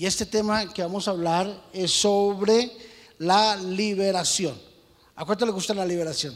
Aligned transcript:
Y 0.00 0.06
este 0.06 0.24
tema 0.24 0.72
que 0.72 0.80
vamos 0.80 1.06
a 1.06 1.10
hablar 1.10 1.62
es 1.74 1.90
sobre 1.90 2.72
la 3.18 3.54
liberación. 3.56 4.58
¿A 5.14 5.26
cuánto 5.26 5.44
le 5.44 5.52
gusta 5.52 5.74
la 5.74 5.84
liberación? 5.84 6.34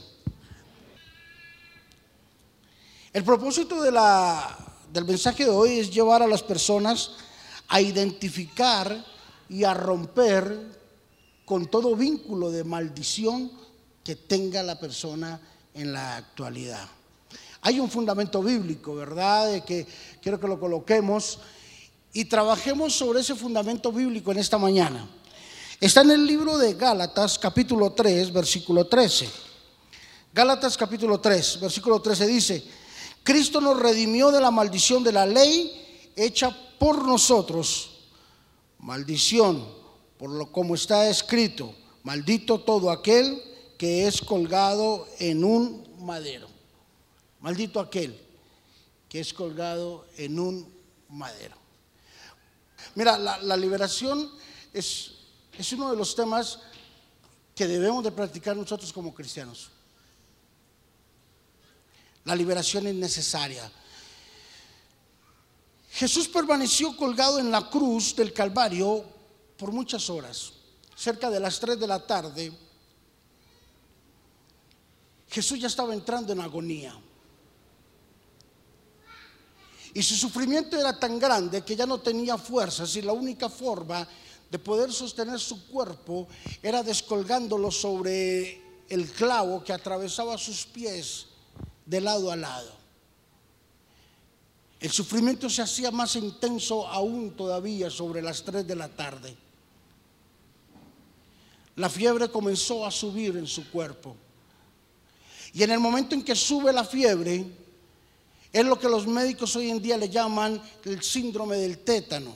El 3.10 3.24
propósito 3.24 3.80
del 3.80 5.04
mensaje 5.06 5.44
de 5.44 5.50
hoy 5.50 5.78
es 5.78 5.90
llevar 5.90 6.22
a 6.22 6.26
las 6.26 6.42
personas 6.42 7.12
a 7.68 7.80
identificar 7.80 9.02
y 9.48 9.64
a 9.64 9.72
romper 9.72 10.60
con 11.46 11.64
todo 11.64 11.96
vínculo 11.96 12.50
de 12.50 12.64
maldición 12.64 13.50
que 14.04 14.14
tenga 14.14 14.62
la 14.62 14.78
persona 14.78 15.40
en 15.72 15.90
la 15.90 16.18
actualidad. 16.18 16.86
Hay 17.62 17.80
un 17.80 17.88
fundamento 17.88 18.42
bíblico, 18.42 18.94
¿verdad? 18.94 19.52
De 19.52 19.64
que 19.64 19.86
quiero 20.20 20.38
que 20.38 20.48
lo 20.48 20.60
coloquemos 20.60 21.38
y 22.14 22.24
trabajemos 22.26 22.94
sobre 22.94 23.20
ese 23.20 23.34
fundamento 23.34 23.90
bíblico 23.92 24.30
en 24.30 24.38
esta 24.38 24.56
mañana. 24.56 25.06
Está 25.80 26.02
en 26.02 26.12
el 26.12 26.26
libro 26.26 26.56
de 26.56 26.74
Gálatas 26.74 27.36
capítulo 27.38 27.92
3, 27.92 28.32
versículo 28.32 28.86
13. 28.86 29.28
Gálatas 30.32 30.76
capítulo 30.76 31.20
3, 31.20 31.60
versículo 31.60 32.00
13 32.00 32.26
dice, 32.28 32.64
Cristo 33.24 33.60
nos 33.60 33.80
redimió 33.80 34.30
de 34.30 34.40
la 34.40 34.52
maldición 34.52 35.02
de 35.02 35.12
la 35.12 35.26
ley 35.26 36.12
hecha 36.14 36.56
por 36.78 37.04
nosotros. 37.04 37.90
Maldición, 38.78 39.66
por 40.16 40.30
lo 40.30 40.52
como 40.52 40.76
está 40.76 41.08
escrito, 41.08 41.74
maldito 42.04 42.60
todo 42.60 42.92
aquel 42.92 43.42
que 43.76 44.06
es 44.06 44.20
colgado 44.20 45.08
en 45.18 45.42
un 45.42 45.84
madero. 45.98 46.46
Maldito 47.40 47.80
aquel 47.80 48.16
que 49.08 49.18
es 49.18 49.34
colgado 49.34 50.06
en 50.16 50.38
un 50.38 50.72
madero. 51.08 51.63
Mira, 52.94 53.18
la, 53.18 53.56
liberación 53.56 54.30
es, 54.72 55.12
es 55.58 55.72
uno 55.72 55.90
de 55.90 55.96
los 55.96 56.14
temas 56.14 56.60
que 57.54 57.66
debemos 57.66 58.04
de 58.04 58.12
practicar 58.12 58.56
nosotros 58.56 58.92
como 58.92 59.14
cristianos. 59.14 59.70
La 62.24 62.34
liberación 62.34 62.86
es 62.86 62.94
necesaria. 62.94 63.70
Jesús 65.90 66.26
permaneció 66.28 66.96
colgado 66.96 67.38
en 67.38 67.50
la 67.50 67.68
cruz 67.70 68.16
del 68.16 68.32
Calvario 68.32 69.04
por 69.56 69.72
muchas 69.72 70.08
horas. 70.10 70.52
Cerca 70.96 71.30
de 71.30 71.40
las 71.40 71.60
3 71.60 71.78
de 71.78 71.86
la 71.86 72.04
tarde, 72.04 72.52
Jesús 75.28 75.58
ya 75.58 75.66
estaba 75.66 75.94
entrando 75.94 76.32
en 76.32 76.40
agonía. 76.40 76.96
Y 79.94 80.02
su 80.02 80.16
sufrimiento 80.16 80.76
era 80.76 80.98
tan 80.98 81.20
grande 81.20 81.62
que 81.62 81.76
ya 81.76 81.86
no 81.86 81.98
tenía 81.98 82.36
fuerzas 82.36 82.94
y 82.96 83.02
la 83.02 83.12
única 83.12 83.48
forma 83.48 84.06
de 84.50 84.58
poder 84.58 84.92
sostener 84.92 85.38
su 85.38 85.68
cuerpo 85.68 86.26
era 86.60 86.82
descolgándolo 86.82 87.70
sobre 87.70 88.60
el 88.88 89.10
clavo 89.12 89.62
que 89.62 89.72
atravesaba 89.72 90.36
sus 90.36 90.66
pies 90.66 91.26
de 91.86 92.00
lado 92.00 92.32
a 92.32 92.36
lado. 92.36 92.72
El 94.80 94.90
sufrimiento 94.90 95.48
se 95.48 95.62
hacía 95.62 95.90
más 95.90 96.16
intenso 96.16 96.86
aún 96.88 97.30
todavía 97.36 97.88
sobre 97.88 98.20
las 98.20 98.42
3 98.42 98.66
de 98.66 98.76
la 98.76 98.88
tarde. 98.88 99.34
La 101.76 101.88
fiebre 101.88 102.28
comenzó 102.28 102.84
a 102.84 102.90
subir 102.90 103.36
en 103.36 103.46
su 103.46 103.70
cuerpo. 103.70 104.16
Y 105.52 105.62
en 105.62 105.70
el 105.70 105.80
momento 105.80 106.14
en 106.14 106.22
que 106.22 106.34
sube 106.34 106.72
la 106.72 106.84
fiebre, 106.84 107.63
es 108.54 108.64
lo 108.64 108.78
que 108.78 108.88
los 108.88 109.04
médicos 109.04 109.56
hoy 109.56 109.68
en 109.68 109.82
día 109.82 109.98
le 109.98 110.08
llaman 110.08 110.62
el 110.84 111.02
síndrome 111.02 111.56
del 111.56 111.78
tétano. 111.78 112.32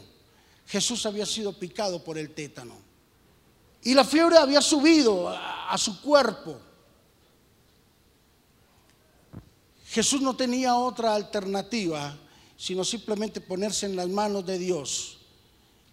Jesús 0.66 1.06
había 1.06 1.24
sido 1.24 1.52
picado 1.52 2.02
por 2.02 2.18
el 2.18 2.34
tétano. 2.34 2.74
Y 3.84 3.94
la 3.94 4.04
fiebre 4.04 4.36
había 4.36 4.60
subido 4.60 5.28
a, 5.28 5.78
su 5.78 6.02
cuerpo. 6.02 6.58
Jesús 9.86 10.20
no 10.20 10.34
tenía 10.34 10.74
otra 10.74 11.14
alternativa 11.14 12.18
sino 12.56 12.82
simplemente 12.82 13.40
ponerse 13.40 13.86
en 13.86 13.94
las 13.94 14.08
manos 14.08 14.44
de 14.44 14.58
Dios 14.58 15.18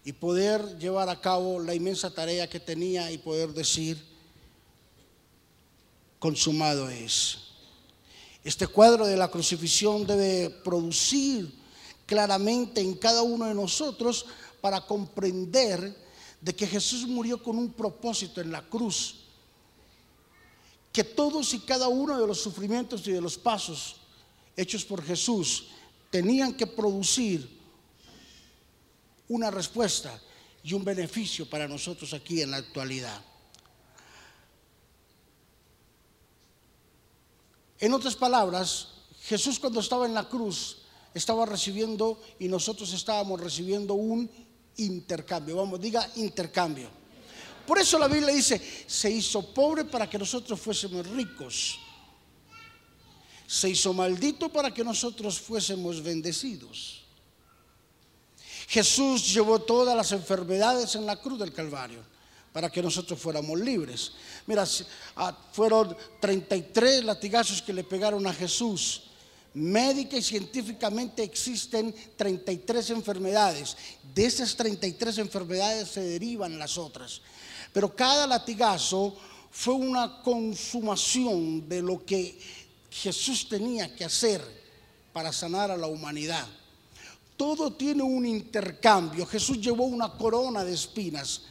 y 0.04 0.14
poder 0.14 0.80
llevar 0.80 1.10
a 1.10 1.22
cabo 1.22 1.60
la 1.60 1.76
inmensa 1.76 2.12
tarea 2.12 2.50
que 2.50 2.60
tenía 2.60 3.12
y 3.12 3.20
poder 3.20 3.54
decir, 3.54 4.04
consumado 6.18 6.90
es. 6.90 7.45
Este 8.46 8.68
cuadro 8.68 9.08
de 9.08 9.18
la 9.18 9.32
crucifixión 9.32 10.06
debe 10.06 10.52
producir 10.52 11.52
claramente 12.06 12.80
en 12.80 12.94
cada 12.94 13.24
uno 13.24 13.46
de 13.46 13.56
nosotros 13.56 14.28
para 14.62 14.82
comprender 14.82 15.98
de 16.40 16.56
que 16.56 16.68
Jesús 16.68 17.08
murió 17.08 17.42
con 17.42 17.58
un 17.58 17.74
propósito 17.74 18.42
en 18.42 18.52
la 18.52 18.62
cruz. 18.62 19.22
Que 20.94 21.04
todos 21.04 21.56
y 21.56 21.60
cada 21.62 21.88
uno 21.88 22.22
de 22.22 22.28
los 22.28 22.40
sufrimientos 22.40 23.08
y 23.08 23.14
de 23.14 23.20
los 23.20 23.36
pasos 23.36 23.96
hechos 24.56 24.86
por 24.86 25.04
Jesús 25.04 25.70
tenían 26.12 26.54
que 26.54 26.68
producir 26.68 27.50
una 29.28 29.50
respuesta 29.50 30.22
y 30.64 30.76
un 30.76 30.86
beneficio 30.86 31.50
para 31.50 31.68
nosotros 31.68 32.14
aquí 32.14 32.44
en 32.44 32.52
la 32.52 32.58
actualidad. 32.58 33.26
En 37.86 37.94
otras 37.94 38.16
palabras, 38.16 38.88
Jesús 39.22 39.60
cuando 39.60 39.80
estaba 39.80 40.08
en 40.08 40.16
la 40.16 40.28
cruz 40.28 40.78
estaba 41.14 41.46
recibiendo 41.46 42.20
y 42.40 42.48
nosotros 42.48 42.92
estábamos 42.94 43.40
recibiendo 43.40 43.94
un 43.94 44.28
intercambio. 44.78 45.58
Vamos, 45.58 45.80
diga 45.80 46.10
intercambio. 46.16 46.90
Por 47.68 47.78
eso 47.78 48.00
la 48.00 48.08
Biblia 48.08 48.34
dice, 48.34 48.60
se 48.88 49.12
hizo 49.12 49.54
pobre 49.54 49.86
para 49.86 50.10
que 50.10 50.18
nosotros 50.18 50.60
fuésemos 50.60 51.06
ricos. 51.10 51.78
Se 53.46 53.70
hizo 53.70 53.94
maldito 53.94 54.50
para 54.50 54.74
que 54.74 54.84
nosotros 54.84 55.40
fuésemos 55.40 56.02
bendecidos. 56.02 57.04
Jesús 58.68 59.32
llevó 59.32 59.60
todas 59.60 59.96
las 59.96 60.12
enfermedades 60.12 60.96
en 60.96 61.06
la 61.06 61.22
cruz 61.22 61.38
del 61.38 61.54
Calvario 61.54 62.15
para 62.56 62.70
que 62.70 62.82
nosotros 62.82 63.20
fuéramos 63.20 63.60
libres. 63.60 64.14
Mira, 64.48 64.64
ah, 65.18 65.38
fueron 65.52 65.94
33 66.22 67.04
latigazos 67.04 67.62
que 67.62 67.74
le 67.74 67.84
pegaron 67.84 68.26
a 68.26 68.34
Jesús. 68.34 69.04
Médica 69.56 70.16
y 70.16 70.22
científicamente 70.22 71.22
existen 71.22 71.94
33 72.16 72.92
enfermedades. 72.92 73.76
De 74.14 74.26
esas 74.26 74.56
33 74.56 75.18
enfermedades 75.18 75.90
se 75.90 76.00
derivan 76.00 76.58
las 76.58 76.78
otras. 76.78 77.20
Pero 77.74 77.94
cada 77.94 78.26
latigazo 78.26 79.14
fue 79.52 79.74
una 79.74 80.22
consumación 80.22 81.68
de 81.68 81.82
lo 81.82 82.06
que 82.06 82.40
Jesús 82.90 83.50
tenía 83.50 83.94
que 83.94 84.06
hacer 84.06 84.42
para 85.12 85.34
sanar 85.34 85.72
a 85.72 85.78
la 85.78 85.88
humanidad. 85.88 86.48
Todo 87.36 87.74
tiene 87.74 88.04
un 88.04 88.26
intercambio. 88.26 89.26
Jesús 89.26 89.60
llevó 89.60 89.84
una 89.84 90.14
corona 90.14 90.64
de 90.64 90.74
espinas 90.74 91.42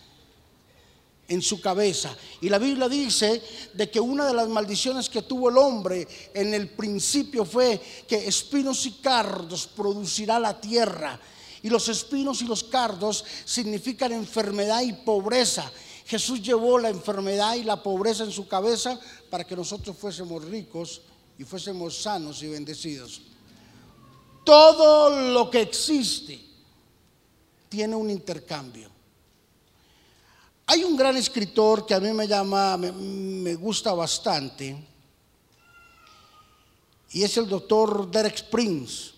en 1.29 1.43
su 1.43 1.61
cabeza. 1.61 2.15
Y 2.41 2.49
la 2.49 2.59
Biblia 2.59 2.89
dice 2.89 3.43
de 3.73 3.91
que 3.91 4.01
una 4.01 4.27
de 4.27 4.35
las 4.35 4.49
maldiciones 4.49 5.09
que 5.09 5.23
tuvo 5.23 5.51
el 5.51 5.59
hombre 5.59 6.07
en 6.35 6.55
el 6.55 6.69
principio 6.71 7.45
fue 7.45 7.81
que 8.07 8.27
espinos 8.27 8.85
y 8.87 8.93
cardos 8.93 9.67
producirá 9.67 10.39
la 10.39 10.61
tierra. 10.61 11.19
Y 11.63 11.71
los 11.71 11.89
espinos 11.89 12.43
y 12.43 12.45
los 12.45 12.65
cardos 12.65 13.25
significan 13.45 14.13
enfermedad 14.13 14.83
y 14.83 14.93
pobreza. 14.93 15.71
Jesús 16.05 16.43
llevó 16.43 16.79
la 16.79 16.91
enfermedad 16.91 17.55
y 17.55 17.63
la 17.63 17.83
pobreza 17.83 18.25
en 18.25 18.31
su 18.31 18.47
cabeza 18.47 19.01
para 19.31 19.45
que 19.45 19.57
nosotros 19.57 19.97
fuésemos 19.97 20.45
ricos 20.45 21.01
y 21.39 21.45
fuésemos 21.45 21.97
sanos 21.97 22.43
y 22.43 22.49
bendecidos. 22.49 23.23
Todo 24.45 25.33
lo 25.33 25.51
que 25.51 25.63
existe 25.63 26.39
tiene 27.71 27.97
un 27.97 28.11
intercambio. 28.11 28.94
Hay 30.67 30.83
un 30.83 30.97
gran 30.97 31.17
escritor 31.17 31.85
que 31.85 31.95
a 31.95 32.01
mí 32.01 32.11
me 32.13 32.27
llama, 32.27 32.77
me, 32.79 33.55
gusta 33.55 33.93
bastante, 33.93 34.77
y 37.13 37.23
es 37.23 37.37
el 37.37 37.49
doctor 37.49 38.11
Derek 38.11 38.49
Prince. 38.49 39.13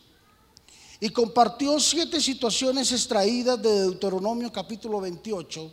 Y 0.98 1.10
compartió 1.10 1.78
siete 1.78 2.20
situaciones 2.20 2.90
extraídas 2.90 3.62
de 3.62 3.82
Deuteronomio 3.82 4.50
capítulo 4.50 5.00
28. 5.00 5.72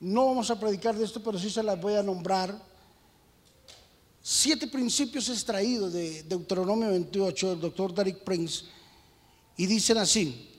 No 0.00 0.26
vamos 0.26 0.50
a 0.50 0.58
predicar 0.58 0.96
de 0.96 1.04
esto, 1.04 1.22
pero 1.22 1.38
sí 1.38 1.50
se 1.50 1.62
las 1.62 1.80
voy 1.80 1.94
a 1.94 2.02
nombrar 2.02 2.56
siete 4.22 4.68
principios 4.68 5.28
extraídos 5.28 5.92
de 5.92 6.22
Deuteronomio 6.22 6.88
28 6.88 7.50
del 7.50 7.60
doctor 7.60 7.92
Derek 7.92 8.24
Prince 8.24 8.64
y 9.56 9.66
dicen 9.66 9.98
así. 9.98 10.50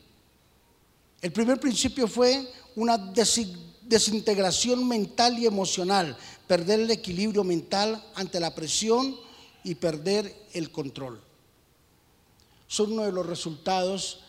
El 1.22 1.32
primer 1.32 1.60
principio 1.60 2.08
fue 2.08 2.48
una 2.76 2.98
desintegración 2.98 4.88
mental 4.88 5.40
y 5.40 5.46
emocional, 5.46 6.18
perder 6.48 6.82
el 6.82 6.92
equilibrio 6.92 7.44
mental 7.44 8.04
ante 8.16 8.40
la 8.40 8.54
presión 8.54 9.16
y 9.64 9.76
perder 9.76 10.48
el 10.54 10.72
control. 10.72 11.22
Son 12.68 12.92
uno 12.94 13.04
de 13.04 13.12
los 13.12 13.26
resultados 13.26 14.20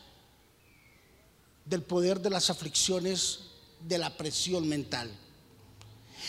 del 1.65 1.83
poder 1.83 2.21
de 2.21 2.31
las 2.31 2.49
aflicciones 2.49 3.41
de 3.81 3.99
la 3.99 4.17
presión 4.17 4.69
mental. 4.69 5.11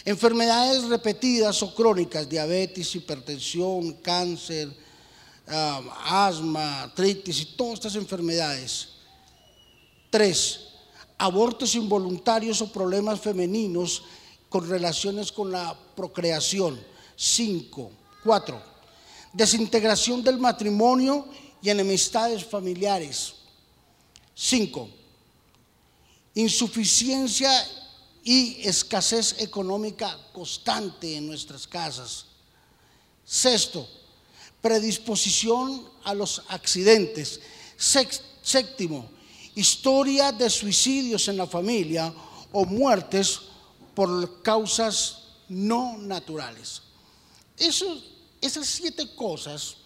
Enfermedades 0.06 0.84
repetidas 0.86 1.62
o 1.64 1.74
crónicas, 1.74 2.30
diabetes, 2.30 2.96
hipertensión, 2.96 3.94
cáncer, 3.94 4.70
ah, 5.48 6.28
asma, 6.28 6.84
artritis 6.84 7.42
y 7.42 7.46
todas 7.58 7.76
estas 7.76 7.96
enfermedades. 7.96 8.90
Tres, 10.10 10.67
abortos 11.18 11.76
involuntarios 11.76 12.62
o 12.62 12.72
problemas 12.72 13.20
femeninos 13.20 14.04
con 14.50 14.70
relaciones 14.70 15.32
con 15.32 15.52
la 15.52 15.78
procreación. 15.96 16.80
Cinco, 17.16 17.92
cuatro, 18.24 18.62
desintegración 19.34 20.24
del 20.24 20.38
matrimonio 20.38 21.28
y 21.62 21.70
enemistades 21.70 22.46
familiares. 22.46 23.34
Cinco, 24.36 24.90
insuficiencia 26.36 27.52
y 28.24 28.62
escasez 28.68 29.42
económica 29.42 30.16
constante 30.34 31.16
en 31.16 31.26
nuestras 31.26 31.66
casas. 31.66 32.26
Sexto, 33.26 33.88
predisposición 34.62 35.90
a 36.04 36.14
los 36.14 36.44
accidentes. 36.50 37.40
Séptimo, 37.78 39.10
historia 39.58 40.32
de 40.32 40.50
suicidios 40.50 41.28
en 41.28 41.38
la 41.38 41.48
familia 41.48 42.14
o 42.52 42.66
muertes 42.66 43.40
por 43.96 44.44
causas 44.44 45.24
no 45.50 45.98
naturales. 45.98 46.84
esas 47.58 48.68
siete 48.68 49.16
cosas, 49.16 49.78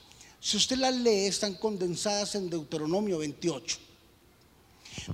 si 0.41 0.57
usted 0.57 0.77
las 0.77 0.94
lee, 0.94 1.27
están 1.27 1.56
condensadas 1.56 2.35
en 2.35 2.50
Deuteronomio 2.50 3.19
28. 3.19 3.77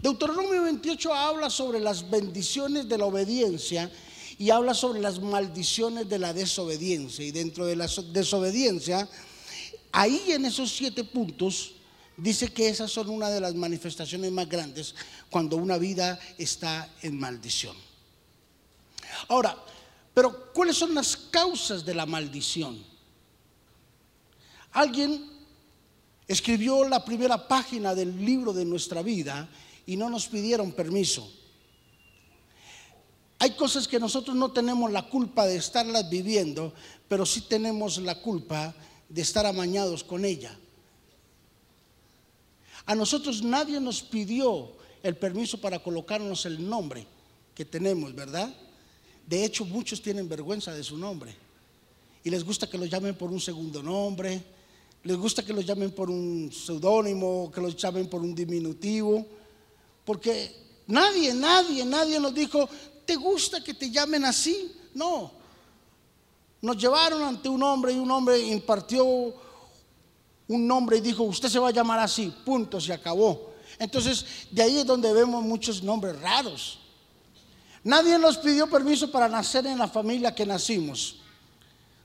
Deuteronomio 0.01 0.63
28 0.63 1.13
habla 1.13 1.51
sobre 1.51 1.79
las 1.79 2.09
bendiciones 2.09 2.89
de 2.89 2.97
la 2.97 3.05
obediencia 3.05 3.91
y 4.39 4.49
habla 4.49 4.73
sobre 4.73 4.99
las 4.99 5.19
maldiciones 5.19 6.09
de 6.09 6.17
la 6.17 6.33
desobediencia. 6.33 7.23
Y 7.23 7.31
dentro 7.31 7.67
de 7.67 7.75
la 7.75 7.87
desobediencia, 8.11 9.07
ahí 9.91 10.23
en 10.29 10.45
esos 10.45 10.71
siete 10.71 11.03
puntos, 11.03 11.73
dice 12.17 12.51
que 12.51 12.67
esas 12.67 12.91
son 12.91 13.09
una 13.09 13.29
de 13.29 13.39
las 13.39 13.55
manifestaciones 13.55 14.31
más 14.31 14.49
grandes 14.49 14.95
cuando 15.29 15.55
una 15.55 15.77
vida 15.77 16.19
está 16.37 16.89
en 17.01 17.19
maldición. 17.19 17.75
Ahora, 19.29 19.55
pero 20.13 20.51
¿cuáles 20.51 20.75
son 20.75 20.95
las 20.95 21.15
causas 21.15 21.85
de 21.85 21.93
la 21.93 22.05
maldición? 22.05 22.83
Alguien 24.71 25.29
escribió 26.27 26.87
la 26.87 27.05
primera 27.05 27.47
página 27.47 27.95
del 27.95 28.25
libro 28.25 28.51
de 28.51 28.65
nuestra 28.65 29.01
vida 29.01 29.47
y 29.85 29.95
no 29.95 30.09
nos 30.09 30.27
pidieron 30.27 30.71
permiso. 30.71 31.31
Hay 33.39 33.51
cosas 33.51 33.87
que 33.87 33.99
nosotros 33.99 34.35
no 34.35 34.51
tenemos 34.51 34.91
la 34.91 35.03
culpa 35.03 35.45
de 35.45 35.57
estarlas 35.57 36.09
viviendo, 36.09 36.73
pero 37.07 37.25
sí 37.25 37.41
tenemos 37.41 37.99
la 37.99 38.15
culpa 38.15 38.73
de 39.07 39.21
estar 39.21 39.45
amañados 39.45 40.03
con 40.03 40.25
ella. 40.25 40.57
A 42.87 42.95
nosotros 42.95 43.43
nadie 43.43 43.79
nos 43.79 44.01
pidió 44.01 44.71
el 45.03 45.15
permiso 45.15 45.59
para 45.59 45.77
colocarnos 45.77 46.45
el 46.45 46.67
nombre 46.67 47.05
que 47.53 47.65
tenemos, 47.65 48.15
¿verdad? 48.15 48.53
De 49.27 49.43
hecho, 49.43 49.65
muchos 49.65 50.01
tienen 50.01 50.27
vergüenza 50.27 50.73
de 50.73 50.83
su 50.83 50.97
nombre 50.97 51.35
y 52.23 52.29
les 52.29 52.43
gusta 52.43 52.69
que 52.69 52.77
lo 52.77 52.85
llamen 52.85 53.15
por 53.15 53.29
un 53.29 53.39
segundo 53.39 53.83
nombre, 53.83 54.41
les 55.03 55.17
gusta 55.17 55.43
que 55.43 55.53
lo 55.53 55.61
llamen 55.61 55.91
por 55.91 56.09
un 56.09 56.51
seudónimo, 56.51 57.51
que 57.53 57.61
lo 57.61 57.69
llamen 57.69 58.09
por 58.09 58.21
un 58.21 58.33
diminutivo. 58.33 59.25
Porque 60.03 60.53
nadie, 60.87 61.33
nadie, 61.33 61.85
nadie 61.85 62.19
nos 62.19 62.33
dijo, 62.33 62.67
¿te 63.05 63.15
gusta 63.15 63.63
que 63.63 63.73
te 63.73 63.89
llamen 63.91 64.25
así? 64.25 64.71
No. 64.93 65.31
Nos 66.61 66.77
llevaron 66.77 67.21
ante 67.23 67.47
un 67.47 67.61
hombre 67.63 67.93
y 67.93 67.97
un 67.97 68.09
hombre 68.11 68.39
impartió 68.39 69.33
un 70.47 70.67
nombre 70.67 70.97
y 70.97 71.01
dijo, 71.01 71.23
usted 71.23 71.49
se 71.49 71.59
va 71.59 71.69
a 71.69 71.71
llamar 71.71 71.99
así, 71.99 72.33
punto, 72.45 72.79
se 72.79 72.93
acabó. 72.93 73.53
Entonces, 73.79 74.25
de 74.51 74.63
ahí 74.63 74.77
es 74.77 74.85
donde 74.85 75.11
vemos 75.13 75.43
muchos 75.43 75.83
nombres 75.83 76.19
raros. 76.19 76.79
Nadie 77.83 78.17
nos 78.17 78.37
pidió 78.37 78.69
permiso 78.69 79.11
para 79.11 79.29
nacer 79.29 79.65
en 79.65 79.77
la 79.77 79.87
familia 79.87 80.33
que 80.33 80.45
nacimos. 80.45 81.17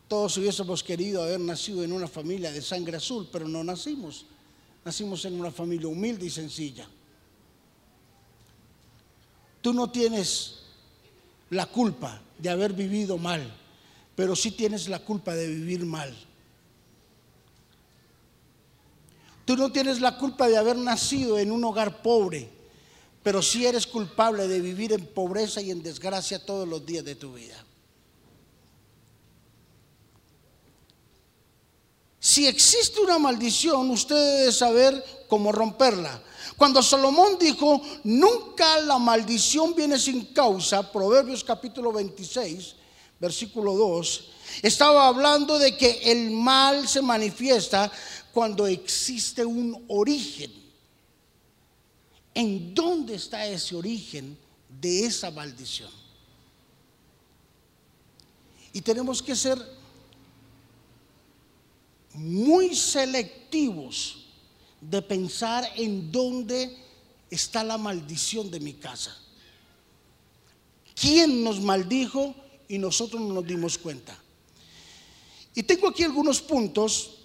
Todos 0.08 0.36
hubiésemos 0.36 0.82
querido 0.82 1.22
haber 1.22 1.40
nacido 1.40 1.82
en 1.82 1.92
una 1.92 2.06
familia 2.06 2.52
de 2.52 2.60
sangre 2.60 2.98
azul, 2.98 3.28
pero 3.32 3.48
no 3.48 3.64
nacimos. 3.64 4.26
Nacimos 4.84 5.24
en 5.24 5.38
una 5.40 5.50
familia 5.50 5.88
humilde 5.88 6.26
y 6.26 6.30
sencilla. 6.30 6.86
Tú 9.60 9.72
no 9.72 9.90
tienes 9.90 10.58
la 11.50 11.66
culpa 11.66 12.20
de 12.36 12.50
haber 12.50 12.72
vivido 12.72 13.16
mal, 13.16 13.42
pero 14.16 14.34
sí 14.34 14.50
tienes 14.50 14.88
la 14.88 14.98
culpa 14.98 15.34
de 15.34 15.46
vivir 15.46 15.86
mal. 15.86 16.14
Tú 19.44 19.56
no 19.56 19.72
tienes 19.72 20.00
la 20.00 20.16
culpa 20.18 20.48
de 20.48 20.56
haber 20.56 20.76
nacido 20.76 21.38
en 21.38 21.50
un 21.50 21.64
hogar 21.64 22.02
pobre, 22.02 22.48
pero 23.22 23.42
sí 23.42 23.66
eres 23.66 23.86
culpable 23.86 24.46
de 24.48 24.60
vivir 24.60 24.92
en 24.92 25.06
pobreza 25.06 25.60
y 25.60 25.70
en 25.70 25.82
desgracia 25.82 26.44
todos 26.44 26.66
los 26.68 26.84
días 26.84 27.04
de 27.04 27.14
tu 27.14 27.34
vida. 27.34 27.64
Si 32.20 32.46
existe 32.46 33.00
una 33.00 33.18
maldición, 33.18 33.90
usted 33.90 34.14
debe 34.14 34.52
saber 34.52 35.24
cómo 35.28 35.50
romperla. 35.50 36.22
Cuando 36.56 36.80
Salomón 36.80 37.36
dijo, 37.40 37.82
nunca 38.04 38.78
la 38.78 38.98
maldición 38.98 39.74
viene 39.74 39.98
sin 39.98 40.26
causa, 40.26 40.92
Proverbios 40.92 41.42
capítulo 41.42 41.92
26, 41.92 42.76
versículo 43.18 43.74
2, 43.74 44.28
estaba 44.62 45.08
hablando 45.08 45.58
de 45.58 45.76
que 45.76 46.12
el 46.12 46.30
mal 46.30 46.86
se 46.86 47.02
manifiesta 47.02 47.90
cuando 48.32 48.66
existe 48.66 49.44
un 49.44 49.84
origen. 49.88 50.50
¿En 52.34 52.74
dónde 52.74 53.16
está 53.16 53.46
ese 53.46 53.76
origen 53.76 54.38
de 54.80 55.04
esa 55.04 55.30
maldición? 55.30 55.90
Y 58.72 58.80
tenemos 58.80 59.22
que 59.22 59.36
ser 59.36 59.58
muy 62.14 62.74
selectivos 62.74 64.24
de 64.80 65.02
pensar 65.02 65.68
en 65.76 66.10
dónde 66.10 66.74
está 67.30 67.62
la 67.62 67.76
maldición 67.76 68.50
de 68.50 68.60
mi 68.60 68.72
casa. 68.72 69.16
¿Quién 70.94 71.44
nos 71.44 71.60
maldijo 71.60 72.34
y 72.68 72.78
nosotros 72.78 73.20
no 73.20 73.34
nos 73.34 73.46
dimos 73.46 73.76
cuenta? 73.76 74.18
Y 75.54 75.62
tengo 75.62 75.88
aquí 75.88 76.02
algunos 76.02 76.40
puntos 76.40 77.21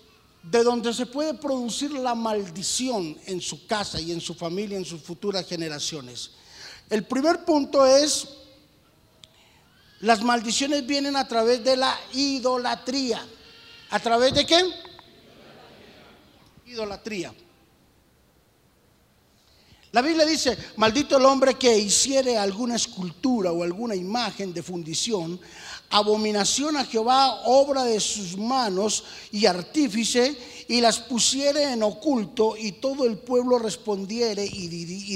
de 0.50 0.63
donde 0.63 0.94
se 0.94 1.06
puede 1.06 1.34
producir 1.34 1.92
la 1.92 2.16
maldición 2.16 3.18
en 3.25 3.42
su 3.42 3.68
casa 3.68 4.00
y 4.00 4.12
en 4.12 4.22
su 4.22 4.34
familia, 4.34 4.77
en 4.77 4.86
sus 4.86 5.01
futuras 5.01 5.46
generaciones. 5.46 6.32
El 6.89 7.06
primer 7.06 7.44
punto 7.44 7.86
es, 7.86 8.27
las 10.00 10.22
maldiciones 10.22 10.86
vienen 10.88 11.18
a 11.18 11.27
través 11.27 11.63
de 11.63 11.75
la 11.75 12.00
idolatría. 12.13 13.25
¿A 13.89 14.00
través 14.00 14.34
de 14.34 14.46
qué? 14.46 14.62
Idolatría. 16.66 17.34
La 19.92 20.01
Biblia 20.01 20.25
dice, 20.25 20.58
maldito 20.77 21.18
el 21.18 21.25
hombre 21.25 21.56
que 21.56 21.77
hiciere 21.77 22.38
alguna 22.38 22.75
escultura 22.75 23.51
o 23.51 23.63
alguna 23.63 23.96
imagen 23.96 24.54
de 24.54 24.62
fundición, 24.62 25.39
abominación 25.89 26.77
a 26.77 26.86
Jehová, 26.86 27.41
obra 27.46 27.84
de 27.84 28.00
sus 28.00 28.38
manos 28.38 29.03
y 29.32 29.46
artífice, 29.46 30.38
y 30.67 30.82
las 30.82 31.00
pusiere 31.00 31.72
en 31.72 31.84
oculto, 31.84 32.56
y 32.58 32.74
todo 32.74 33.06
el 33.06 33.17
pueblo 33.17 33.58
respondiere 33.60 34.46
y, 34.46 34.67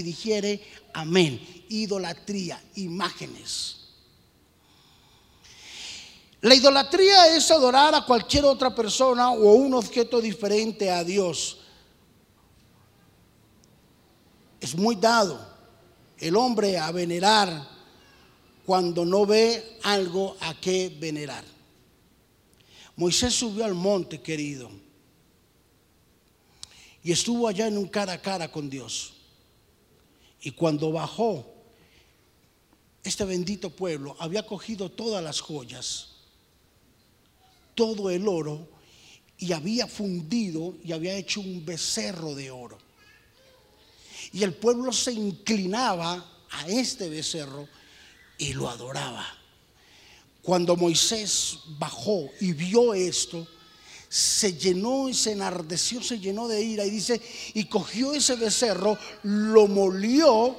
dijere, 0.01 0.61
amén. 0.93 1.39
Idolatría, 1.69 2.61
imágenes. 2.75 3.77
La 6.41 6.55
idolatría 6.55 7.35
es 7.35 7.51
adorar 7.51 7.93
a 7.95 8.05
cualquier 8.05 8.45
otra 8.45 8.73
persona 8.73 9.31
o 9.31 9.53
un 9.53 9.73
objeto 9.73 10.19
diferente 10.19 10.89
a 10.89 11.03
Dios 11.03 11.61
es 14.61 14.75
muy 14.75 14.95
dado 14.95 15.39
el 16.19 16.35
hombre 16.35 16.77
a 16.77 16.91
venerar 16.91 17.67
cuando 18.65 19.05
no 19.05 19.25
ve 19.25 19.79
algo 19.83 20.37
a 20.39 20.59
qué 20.59 20.95
venerar. 20.99 21.43
Moisés 22.95 23.33
subió 23.33 23.65
al 23.65 23.73
monte, 23.73 24.21
querido, 24.21 24.69
y 27.03 27.11
estuvo 27.11 27.47
allá 27.47 27.67
en 27.67 27.77
un 27.77 27.87
cara 27.87 28.13
a 28.13 28.21
cara 28.21 28.51
con 28.51 28.69
Dios. 28.69 29.13
Y 30.41 30.51
cuando 30.51 30.91
bajó, 30.91 31.45
este 33.03 33.25
bendito 33.25 33.69
pueblo 33.71 34.15
había 34.19 34.45
cogido 34.45 34.91
todas 34.91 35.23
las 35.23 35.39
joyas, 35.39 36.09
todo 37.73 38.09
el 38.09 38.27
oro, 38.27 38.67
y 39.37 39.53
había 39.53 39.87
fundido 39.87 40.75
y 40.83 40.91
había 40.91 41.15
hecho 41.15 41.41
un 41.41 41.65
becerro 41.65 42.35
de 42.35 42.51
oro. 42.51 42.77
Y 44.33 44.43
el 44.43 44.53
pueblo 44.53 44.93
se 44.93 45.13
inclinaba 45.13 46.23
a 46.51 46.67
este 46.67 47.09
becerro 47.09 47.67
y 48.41 48.53
lo 48.53 48.67
adoraba. 48.67 49.25
Cuando 50.41 50.75
Moisés 50.75 51.59
bajó 51.77 52.27
y 52.39 52.53
vio 52.53 52.95
esto, 52.95 53.47
se 54.09 54.53
llenó 54.53 55.07
y 55.07 55.13
se 55.13 55.33
enardeció, 55.33 56.01
se 56.01 56.19
llenó 56.19 56.47
de 56.47 56.59
ira 56.59 56.83
y 56.83 56.89
dice, 56.89 57.21
y 57.53 57.65
cogió 57.65 58.13
ese 58.13 58.35
becerro, 58.35 58.97
lo 59.21 59.67
molió 59.67 60.57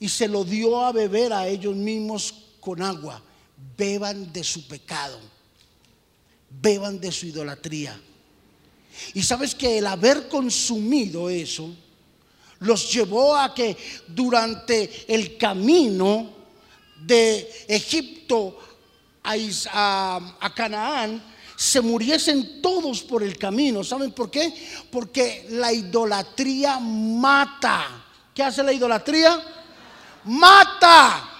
y 0.00 0.08
se 0.08 0.26
lo 0.26 0.44
dio 0.44 0.84
a 0.84 0.90
beber 0.90 1.32
a 1.32 1.46
ellos 1.46 1.76
mismos 1.76 2.34
con 2.58 2.82
agua. 2.82 3.22
Beban 3.76 4.32
de 4.32 4.42
su 4.42 4.66
pecado, 4.66 5.20
beban 6.50 6.98
de 6.98 7.12
su 7.12 7.26
idolatría. 7.26 7.98
Y 9.14 9.22
sabes 9.22 9.54
que 9.54 9.78
el 9.78 9.86
haber 9.86 10.28
consumido 10.28 11.30
eso 11.30 11.72
los 12.58 12.92
llevó 12.92 13.36
a 13.36 13.54
que 13.54 13.76
durante 14.08 15.04
el 15.14 15.36
camino 15.36 16.33
de 17.06 17.66
Egipto 17.68 18.58
a, 19.24 20.52
Canaán 20.54 21.22
se 21.56 21.80
muriesen 21.80 22.60
todos 22.60 23.02
por 23.02 23.22
el 23.22 23.38
camino. 23.38 23.84
¿Saben 23.84 24.12
por 24.12 24.30
qué? 24.30 24.52
Porque 24.90 25.46
la 25.50 25.72
idolatría 25.72 26.78
mata. 26.80 27.86
¿Qué 28.34 28.42
hace 28.42 28.62
la 28.62 28.72
idolatría? 28.72 29.40
Mata. 30.24 31.30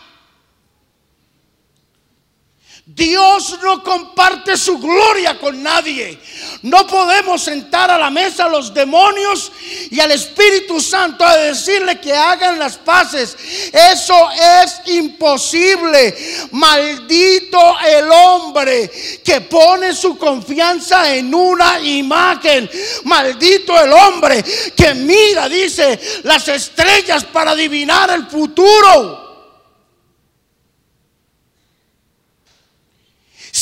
Dios 2.87 3.59
no 3.63 3.83
comparte 3.83 4.59
su 4.59 4.79
gloria 4.79 5.39
con 5.39 5.63
nadie. 5.63 6.19
No 6.61 6.87
podemos 6.87 7.43
sentar 7.43 7.91
a 7.91 7.97
la 7.97 8.11
mesa 8.11 8.45
a 8.45 8.49
los 8.51 8.75
demonios 8.75 9.51
y 9.91 9.99
al 10.01 10.13
Espíritu 10.13 10.79
Santo 10.83 11.25
a 11.25 11.35
decirle 11.35 11.99
que 11.99 12.13
hagan 12.13 12.59
las 12.59 12.77
paces. 12.77 13.39
Eso 13.73 14.15
es 14.33 14.83
imposible. 14.95 16.15
Maldito 16.51 17.75
el 17.89 18.11
hombre 18.11 18.91
que 19.25 19.41
pone 19.41 19.95
su 19.95 20.19
confianza 20.19 21.15
en 21.15 21.35
una 21.35 21.81
imagen. 21.81 22.71
Maldito 23.05 23.83
el 23.83 23.95
hombre 23.95 24.45
que 24.77 24.93
mira, 24.93 25.49
dice, 25.49 25.99
las 26.25 26.47
estrellas 26.49 27.25
para 27.25 27.53
adivinar 27.53 28.11
el 28.11 28.27
futuro. 28.27 29.24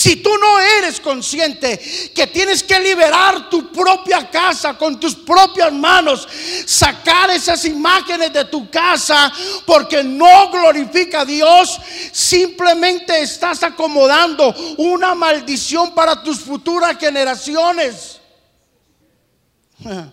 Si 0.02 0.16
tú 0.16 0.36
no 0.36 0.58
eres 0.58 0.98
consciente 0.98 1.78
que 2.12 2.26
tienes 2.26 2.64
que 2.64 2.80
liberar 2.80 3.48
tu 3.48 3.70
propia 3.70 4.28
casa 4.28 4.76
con 4.76 4.98
tus 4.98 5.14
propias 5.14 5.72
manos, 5.72 6.26
sacar 6.66 7.30
esas 7.30 7.64
imágenes 7.66 8.32
de 8.32 8.44
tu 8.46 8.68
casa 8.68 9.32
porque 9.64 10.02
no 10.02 10.50
glorifica 10.50 11.20
a 11.20 11.24
Dios, 11.24 11.78
simplemente 12.10 13.22
estás 13.22 13.62
acomodando 13.62 14.52
una 14.78 15.14
maldición 15.14 15.94
para 15.94 16.20
tus 16.20 16.40
futuras 16.40 16.98
generaciones. 16.98 18.18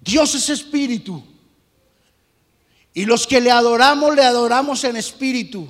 Dios 0.00 0.34
es 0.34 0.48
espíritu. 0.48 1.33
Y 2.94 3.04
los 3.04 3.26
que 3.26 3.40
le 3.40 3.50
adoramos, 3.50 4.14
le 4.14 4.24
adoramos 4.24 4.84
en 4.84 4.96
espíritu. 4.96 5.68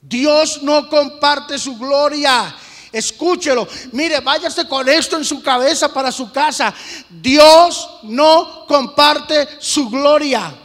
Dios 0.00 0.62
no 0.62 0.88
comparte 0.88 1.58
su 1.58 1.78
gloria. 1.78 2.54
Escúchelo. 2.90 3.66
Mire, 3.92 4.20
váyase 4.20 4.66
con 4.66 4.86
esto 4.88 5.16
en 5.16 5.24
su 5.24 5.40
cabeza 5.40 5.92
para 5.94 6.10
su 6.10 6.30
casa. 6.32 6.74
Dios 7.08 7.88
no 8.02 8.66
comparte 8.66 9.48
su 9.60 9.88
gloria. 9.88 10.61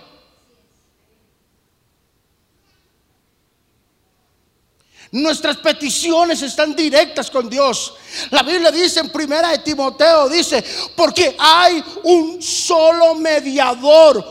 Nuestras 5.18 5.58
peticiones 5.58 6.44
están 6.44 6.76
directas 6.76 7.32
con 7.32 7.50
Dios. 7.50 7.96
La 8.30 8.44
Biblia 8.44 8.70
dice 8.70 9.00
en 9.00 9.10
primera 9.10 9.50
de 9.50 9.60
Timoteo, 9.60 10.30
dice, 10.30 10.64
porque 10.96 11.36
hay 11.40 11.84
un 12.04 12.40
solo 12.42 13.16
mediador. 13.16 14.24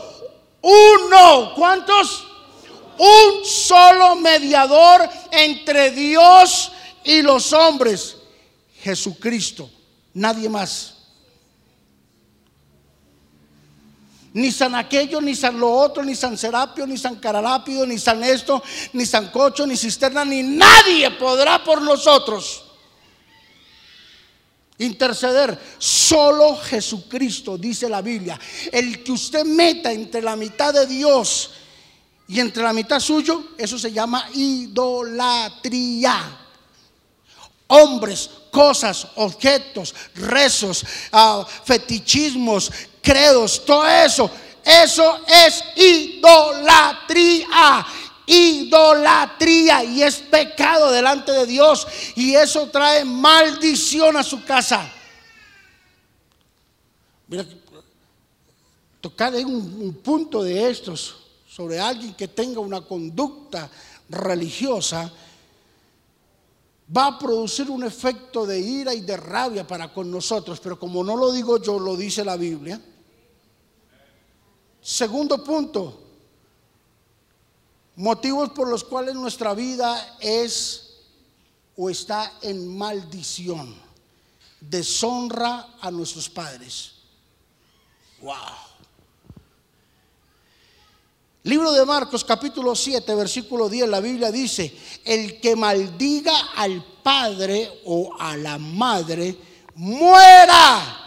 Uno. 0.61 1.53
¿Cuántos? 1.55 2.23
Un 2.97 3.45
solo 3.45 4.15
mediador 4.15 5.09
entre 5.29 5.91
Dios 5.91 6.71
y 7.03 7.21
los 7.21 7.51
hombres. 7.51 8.15
Jesucristo. 8.81 9.69
Nadie 10.13 10.47
más. 10.47 10.96
Ni 14.33 14.51
San 14.51 14.75
aquello, 14.75 15.21
ni 15.21 15.35
San 15.35 15.59
lo 15.59 15.71
otro, 15.71 16.03
ni 16.03 16.15
San 16.15 16.37
Serapio, 16.37 16.85
ni 16.85 16.97
San 16.97 17.15
Caralápido, 17.15 17.85
ni 17.85 17.97
San 17.97 18.23
esto, 18.23 18.61
ni 18.93 19.05
San 19.05 19.29
Cocho, 19.31 19.65
ni 19.65 19.75
Cisterna, 19.75 20.23
ni 20.25 20.43
nadie 20.43 21.09
podrá 21.11 21.63
por 21.63 21.81
nosotros 21.81 22.63
interceder. 24.77 25.57
Solo 25.77 26.57
Jesucristo, 26.57 27.57
dice 27.57 27.89
la 27.89 28.01
Biblia. 28.01 28.39
El 28.71 29.03
que 29.03 29.11
usted 29.11 29.43
meta 29.43 29.91
entre 29.91 30.21
la 30.21 30.35
mitad 30.35 30.73
de 30.73 30.85
Dios 30.85 31.51
y 32.27 32.39
entre 32.39 32.63
la 32.63 32.73
mitad 32.73 32.99
suyo, 32.99 33.51
eso 33.57 33.79
se 33.79 33.91
llama 33.91 34.29
idolatría. 34.33 36.15
Hombres, 37.67 38.29
cosas, 38.51 39.07
objetos, 39.15 39.93
rezos, 40.15 40.85
ah, 41.11 41.45
fetichismos, 41.65 42.71
credos, 43.01 43.63
todo 43.65 43.87
eso. 43.87 44.31
Eso 44.63 45.19
es 45.27 45.63
idolatría. 45.75 47.35
Idolatría 48.25 49.85
y 49.85 50.03
es 50.03 50.17
pecado 50.17 50.91
delante 50.91 51.31
de 51.31 51.45
Dios 51.45 51.87
y 52.15 52.35
eso 52.35 52.67
trae 52.69 53.05
maldición 53.05 54.17
a 54.17 54.23
su 54.23 54.43
casa. 54.43 54.91
Mira, 57.27 57.45
tocar 58.99 59.33
en 59.33 59.45
un, 59.45 59.81
un 59.81 59.93
punto 59.93 60.43
de 60.43 60.69
estos 60.69 61.15
sobre 61.47 61.79
alguien 61.79 62.13
que 62.15 62.27
tenga 62.27 62.59
una 62.59 62.81
conducta 62.81 63.69
religiosa 64.09 65.09
va 66.95 67.07
a 67.07 67.19
producir 67.19 67.69
un 67.69 67.83
efecto 67.83 68.45
de 68.45 68.59
ira 68.59 68.93
y 68.93 69.01
de 69.01 69.17
rabia 69.17 69.67
para 69.67 69.93
con 69.93 70.09
nosotros, 70.09 70.59
pero 70.59 70.79
como 70.79 71.03
no 71.03 71.15
lo 71.15 71.31
digo 71.31 71.61
yo, 71.61 71.79
lo 71.79 71.95
dice 71.95 72.23
la 72.23 72.37
Biblia. 72.37 72.81
Segundo 74.81 75.43
punto, 75.43 76.01
motivos 77.97 78.49
por 78.51 78.69
los 78.69 78.83
cuales 78.83 79.15
nuestra 79.15 79.53
vida 79.53 80.17
es 80.19 80.83
o 81.75 81.89
está 81.89 82.33
en 82.41 82.77
maldición, 82.77 83.75
deshonra 84.61 85.75
a 85.81 85.91
nuestros 85.91 86.29
padres. 86.29 86.93
Wow. 88.21 88.66
Libro 91.47 91.71
de 91.71 91.85
Marcos 91.85 92.25
capítulo 92.25 92.75
7 92.75 93.15
versículo 93.15 93.69
10 93.69 93.87
la 93.87 94.01
Biblia 94.01 94.33
dice, 94.33 94.75
el 95.05 95.39
que 95.39 95.55
maldiga 95.55 96.33
al 96.57 96.83
padre 97.01 97.83
o 97.85 98.13
a 98.19 98.35
la 98.35 98.57
madre, 98.57 99.33
muera 99.75 101.05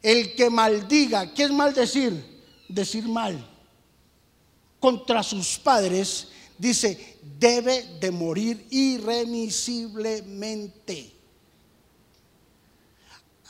El 0.00 0.34
que 0.34 0.48
maldiga, 0.48 1.34
¿qué 1.34 1.42
es 1.42 1.50
maldecir? 1.50 2.40
Decir 2.66 3.06
mal. 3.06 3.46
Contra 4.78 5.22
sus 5.22 5.58
padres, 5.58 6.28
dice, 6.56 7.09
debe 7.38 7.98
de 8.00 8.10
morir 8.10 8.66
irremisiblemente. 8.70 11.12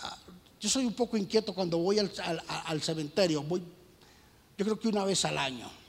Ah, 0.03 0.19
yo 0.61 0.69
soy 0.69 0.85
un 0.87 0.95
poco 0.95 1.17
inquieto 1.17 1.55
cuando 1.55 1.79
voy 1.79 1.99
al, 1.99 2.83
cementerio. 2.83 3.43
Voy, 3.43 3.63
yo 4.59 4.65
creo 4.65 4.79
que 4.79 4.89
una 4.89 5.05
vez 5.05 5.25
al 5.25 5.39
año 5.39 5.81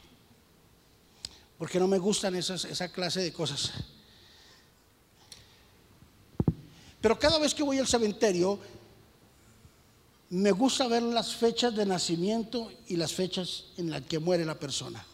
porque 1.61 1.79
no 1.79 1.87
me 1.87 1.99
gustan 1.99 2.35
esas, 2.35 2.65
esa 2.65 2.91
clase 2.91 3.21
de 3.21 3.31
cosas. 3.31 3.71
Pero 6.99 7.19
cada 7.19 7.37
vez 7.37 7.53
que 7.53 7.61
voy 7.61 7.77
al 7.77 7.85
cementerio, 7.85 8.57
me 10.31 10.51
gusta 10.51 10.87
ver 10.87 11.03
las 11.03 11.35
fechas 11.35 11.75
de 11.75 11.85
nacimiento 11.85 12.71
y 12.87 12.95
las 12.95 13.13
fechas 13.13 13.65
en 13.77 13.91
las 13.91 14.01
que 14.01 14.17
muere 14.17 14.43
la 14.43 14.59
persona. 14.59 15.05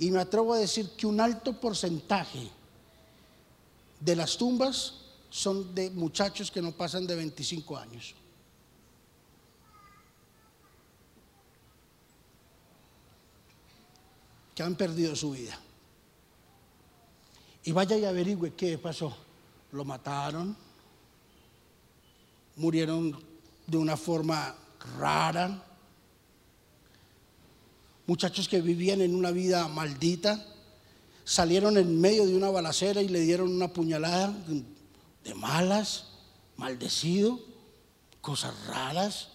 Y 0.00 0.10
me 0.10 0.18
atrevo 0.18 0.54
a 0.54 0.58
decir 0.58 0.88
que 0.96 1.06
un 1.06 1.20
alto 1.20 1.60
porcentaje 1.60 2.48
de 4.00 4.16
las 4.16 4.38
tumbas 4.38 4.94
son 5.28 5.74
de 5.74 5.90
muchachos 5.90 6.50
que 6.50 6.62
no 6.62 6.72
pasan 6.72 7.06
de 7.06 7.14
25 7.14 7.76
años. 7.76 8.14
Que 14.54 14.62
han 14.62 14.74
perdido 14.74 15.14
su 15.14 15.32
vida. 15.32 15.60
Y 17.64 17.72
vaya 17.72 17.98
y 17.98 18.06
averigüe 18.06 18.54
qué 18.54 18.78
pasó. 18.78 19.14
Lo 19.72 19.84
mataron, 19.84 20.56
murieron 22.56 23.22
de 23.66 23.76
una 23.76 23.98
forma 23.98 24.56
rara, 24.98 25.62
Muchachos 28.06 28.48
que 28.48 28.60
vivían 28.60 29.00
en 29.00 29.14
una 29.14 29.30
vida 29.30 29.66
maldita, 29.68 30.46
salieron 31.24 31.76
en 31.78 32.00
medio 32.00 32.26
de 32.26 32.36
una 32.36 32.50
balacera 32.50 33.02
y 33.02 33.08
le 33.08 33.20
dieron 33.20 33.52
una 33.52 33.72
puñalada 33.72 34.34
de 35.24 35.34
malas, 35.34 36.08
maldecido, 36.56 37.40
cosas 38.20 38.54
raras. 38.66 39.28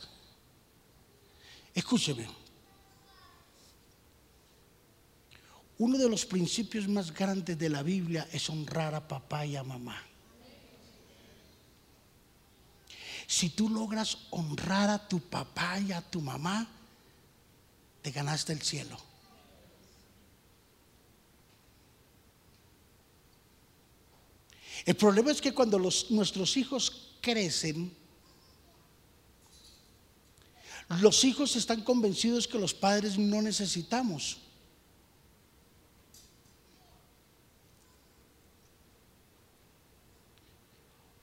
Escúcheme. 1.74 2.28
Uno 5.78 5.98
de 5.98 6.10
los 6.10 6.26
principios 6.26 6.88
más 6.88 7.14
grandes 7.14 7.58
de 7.58 7.70
la 7.70 7.84
Biblia 7.84 8.28
es 8.32 8.50
honrar 8.50 8.96
a 8.96 9.08
papá 9.08 9.46
y 9.46 9.56
a 9.56 9.64
mamá. 9.64 10.02
Si 13.28 13.50
tú 13.50 13.70
logras 13.70 14.18
honrar 14.30 14.90
a 14.90 15.08
tu 15.08 15.20
papá 15.20 15.80
y 15.80 15.92
a 15.92 16.02
tu 16.02 16.22
mamá, 16.22 16.68
te 18.06 18.12
ganaste 18.12 18.54
el 18.54 18.62
cielo. 18.62 19.00
El 24.86 24.96
problema 24.96 25.32
es 25.32 25.42
que 25.42 25.56
cuando 25.56 25.80
nuestros 25.80 26.56
hijos 26.56 27.18
crecen, 27.20 27.92
los 31.02 31.24
hijos 31.24 31.56
están 31.56 31.82
convencidos 31.84 32.48
que 32.48 32.60
los 32.60 32.76
padres 32.76 33.18
no 33.18 33.42
necesitamos. 33.42 34.38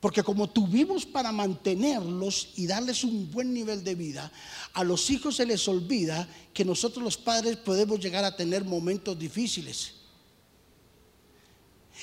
Porque 0.03 0.25
como 0.25 0.51
tuvimos 0.51 1.07
para 1.07 1.31
mantenerlos 1.31 2.49
y 2.57 2.67
darles 2.67 3.05
un 3.05 3.31
buen 3.31 3.55
nivel 3.55 3.85
de 3.85 3.95
vida, 3.95 4.33
a 4.73 4.83
los 4.83 5.09
hijos 5.11 5.37
se 5.37 5.47
les 5.47 5.69
olvida 5.69 6.29
que 6.53 6.65
nosotros 6.65 7.05
los 7.05 7.17
padres 7.17 7.57
podemos 7.59 8.01
llegar 8.01 8.25
a 8.25 8.35
tener 8.35 8.65
momentos 8.65 9.17
difíciles. 9.17 9.93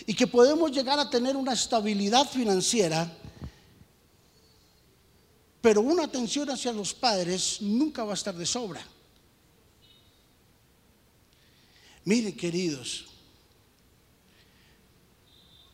Y 0.06 0.14
que 0.14 0.28
podemos 0.28 0.72
llegar 0.72 0.98
a 0.98 1.10
tener 1.10 1.36
una 1.36 1.52
estabilidad 1.52 2.26
financiera, 2.26 3.14
pero 5.60 5.82
una 5.82 6.06
atención 6.06 6.50
hacia 6.50 6.72
los 6.72 6.94
padres 6.94 7.58
nunca 7.60 8.06
va 8.06 8.12
a 8.12 8.14
estar 8.14 8.34
de 8.34 8.46
sobra. 8.46 8.82
Miren, 12.06 12.34
queridos, 12.38 13.08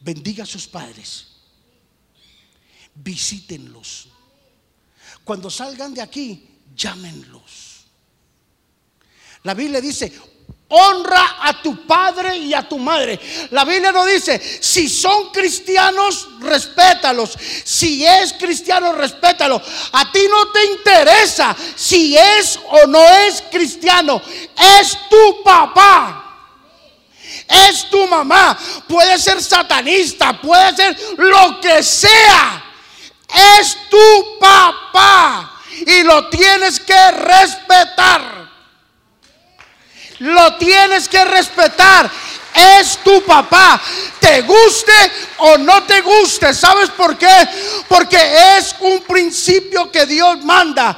bendiga 0.02 0.44
a 0.44 0.48
sus 0.48 0.68
padres 0.68 1.35
visítenlos. 2.96 4.08
Cuando 5.24 5.50
salgan 5.50 5.94
de 5.94 6.02
aquí, 6.02 6.48
llámenlos. 6.76 7.86
La 9.44 9.54
Biblia 9.54 9.82
dice, 9.82 10.12
honra 10.70 11.38
a 11.42 11.62
tu 11.62 11.86
padre 11.86 12.38
y 12.38 12.54
a 12.54 12.68
tu 12.68 12.78
madre. 12.78 13.20
La 13.52 13.64
Biblia 13.64 13.92
no 13.92 14.06
dice, 14.06 14.40
si 14.40 14.90
son 14.90 15.32
cristianos, 15.32 16.30
respétalos. 16.40 17.38
Si 17.64 18.06
es 18.06 18.34
cristiano, 18.34 18.94
respétalo. 18.94 19.62
A 19.92 20.12
ti 20.12 20.22
no 20.30 20.52
te 20.52 20.66
interesa 20.66 21.56
si 21.76 22.18
es 22.18 22.60
o 22.70 22.88
no 22.88 23.04
es 23.04 23.44
cristiano. 23.52 24.22
Es 24.80 24.98
tu 25.10 25.44
papá. 25.44 26.22
Es 27.48 27.90
tu 27.90 28.08
mamá. 28.08 28.58
Puede 28.88 29.20
ser 29.20 29.42
satanista, 29.42 30.42
puede 30.42 30.76
ser 30.76 30.98
lo 31.18 31.60
que 31.62 31.84
sea 31.84 32.65
es 33.34 33.78
tu 33.90 34.40
papá 34.40 35.52
y 35.86 36.04
lo 36.04 36.30
tienes 36.30 36.80
que 36.80 37.12
respetar. 37.12 38.46
Lo 40.20 40.56
tienes 40.56 41.10
que 41.10 41.24
respetar. 41.26 42.10
Es 42.54 42.98
tu 43.04 43.22
papá. 43.24 43.82
Te 44.20 44.42
guste 44.42 44.94
o 45.38 45.58
no 45.58 45.84
te 45.84 46.02
guste. 46.02 46.54
¿Sabes 46.54 46.90
por 46.90 47.18
qué? 47.18 47.48
Porque 47.88 48.58
es 48.58 48.76
un 48.80 49.02
principio 49.02 49.92
que 49.92 50.06
Dios 50.06 50.42
manda. 50.44 50.98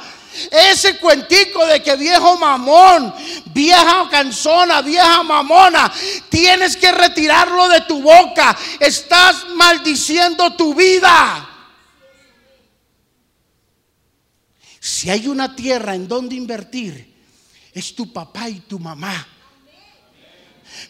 Ese 0.52 0.98
cuentico 0.98 1.66
de 1.66 1.82
que 1.82 1.96
viejo 1.96 2.36
mamón, 2.38 3.12
vieja 3.46 4.06
canzona, 4.08 4.82
vieja 4.82 5.24
mamona, 5.24 5.92
tienes 6.28 6.76
que 6.76 6.92
retirarlo 6.92 7.68
de 7.68 7.80
tu 7.80 8.00
boca. 8.00 8.56
Estás 8.78 9.48
maldiciendo 9.48 10.52
tu 10.52 10.74
vida. 10.74 11.57
Si 14.88 15.10
hay 15.10 15.28
una 15.28 15.54
tierra 15.54 15.94
en 15.94 16.08
donde 16.08 16.34
invertir, 16.34 17.14
es 17.74 17.94
tu 17.94 18.10
papá 18.10 18.48
y 18.48 18.60
tu 18.60 18.78
mamá. 18.78 19.28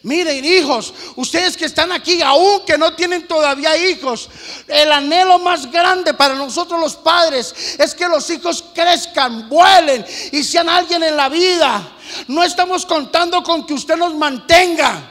Miren 0.04 0.44
hijos, 0.44 0.94
ustedes 1.16 1.56
que 1.56 1.64
están 1.64 1.90
aquí, 1.90 2.22
aún 2.22 2.64
que 2.64 2.78
no 2.78 2.94
tienen 2.94 3.26
todavía 3.26 3.76
hijos, 3.76 4.30
el 4.68 4.92
anhelo 4.92 5.40
más 5.40 5.68
grande 5.68 6.14
para 6.14 6.36
nosotros 6.36 6.80
los 6.80 6.94
padres 6.94 7.52
es 7.76 7.92
que 7.92 8.06
los 8.06 8.30
hijos 8.30 8.64
crezcan, 8.72 9.48
vuelen 9.48 10.06
y 10.30 10.44
sean 10.44 10.68
alguien 10.68 11.02
en 11.02 11.16
la 11.16 11.28
vida. 11.28 11.96
No 12.28 12.44
estamos 12.44 12.86
contando 12.86 13.42
con 13.42 13.66
que 13.66 13.74
usted 13.74 13.96
nos 13.96 14.14
mantenga, 14.14 15.10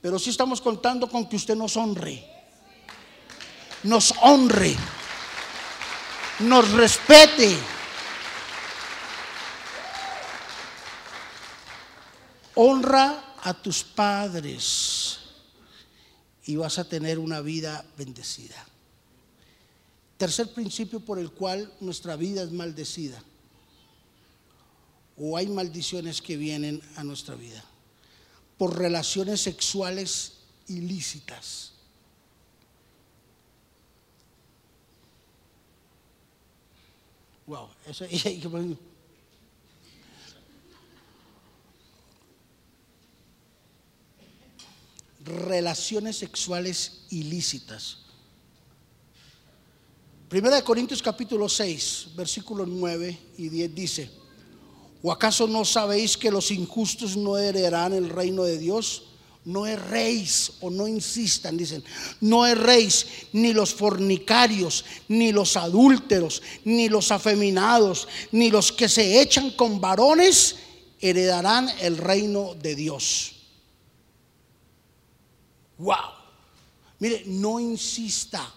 pero 0.00 0.18
sí 0.18 0.30
estamos 0.30 0.62
contando 0.62 1.06
con 1.06 1.28
que 1.28 1.36
usted 1.36 1.54
nos 1.54 1.76
honre. 1.76 2.24
Nos 3.82 4.14
honre, 4.22 4.74
nos 6.38 6.70
respete 6.70 7.75
Honra 12.56 13.34
a 13.42 13.54
tus 13.54 13.84
padres 13.84 15.18
y 16.46 16.56
vas 16.56 16.78
a 16.78 16.88
tener 16.88 17.18
una 17.18 17.40
vida 17.40 17.84
bendecida. 17.98 18.66
Tercer 20.16 20.52
principio 20.54 21.00
por 21.00 21.18
el 21.18 21.30
cual 21.30 21.70
nuestra 21.80 22.16
vida 22.16 22.42
es 22.42 22.50
maldecida. 22.50 23.22
O 25.18 25.36
hay 25.36 25.48
maldiciones 25.48 26.22
que 26.22 26.38
vienen 26.38 26.80
a 26.96 27.04
nuestra 27.04 27.34
vida. 27.34 27.62
Por 28.56 28.78
relaciones 28.78 29.42
sexuales 29.42 30.38
ilícitas. 30.68 31.72
Wow, 37.46 37.68
eso 37.86 38.06
relaciones 45.26 46.16
sexuales 46.16 47.02
ilícitas. 47.10 47.98
Primera 50.28 50.56
de 50.56 50.64
Corintios 50.64 51.02
capítulo 51.02 51.48
6, 51.48 52.08
versículos 52.16 52.66
9 52.66 53.18
y 53.38 53.48
10 53.48 53.74
dice, 53.74 54.10
¿o 55.02 55.12
acaso 55.12 55.46
no 55.46 55.64
sabéis 55.64 56.16
que 56.16 56.32
los 56.32 56.50
injustos 56.50 57.16
no 57.16 57.38
heredarán 57.38 57.92
el 57.92 58.08
reino 58.08 58.42
de 58.42 58.58
Dios? 58.58 59.04
No 59.44 59.64
erréis 59.64 60.54
o 60.60 60.70
no 60.70 60.88
insistan, 60.88 61.56
dicen, 61.56 61.84
no 62.20 62.44
erréis 62.44 63.06
ni 63.32 63.52
los 63.52 63.72
fornicarios, 63.72 64.84
ni 65.06 65.30
los 65.30 65.56
adúlteros, 65.56 66.42
ni 66.64 66.88
los 66.88 67.12
afeminados, 67.12 68.08
ni 68.32 68.50
los 68.50 68.72
que 68.72 68.88
se 68.88 69.20
echan 69.20 69.52
con 69.52 69.80
varones 69.80 70.56
heredarán 71.00 71.70
el 71.80 71.98
reino 71.98 72.56
de 72.60 72.74
Dios. 72.74 73.35
Wow. 75.78 76.12
Mire, 76.98 77.24
no 77.26 77.60
insista. 77.60 78.52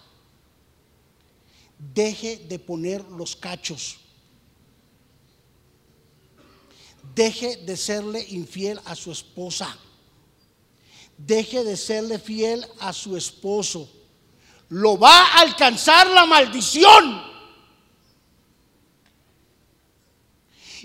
Deje 1.77 2.37
de 2.37 2.59
poner 2.59 3.03
los 3.03 3.35
cachos. 3.35 3.97
Deje 7.15 7.57
de 7.57 7.75
serle 7.75 8.25
infiel 8.29 8.79
a 8.85 8.95
su 8.95 9.11
esposa. 9.11 9.77
Deje 11.17 11.63
de 11.63 11.75
serle 11.75 12.19
fiel 12.19 12.65
a 12.79 12.93
su 12.93 13.17
esposo. 13.17 13.89
Lo 14.69 14.97
va 14.97 15.21
a 15.21 15.41
alcanzar 15.41 16.07
la 16.07 16.25
maldición. 16.25 17.29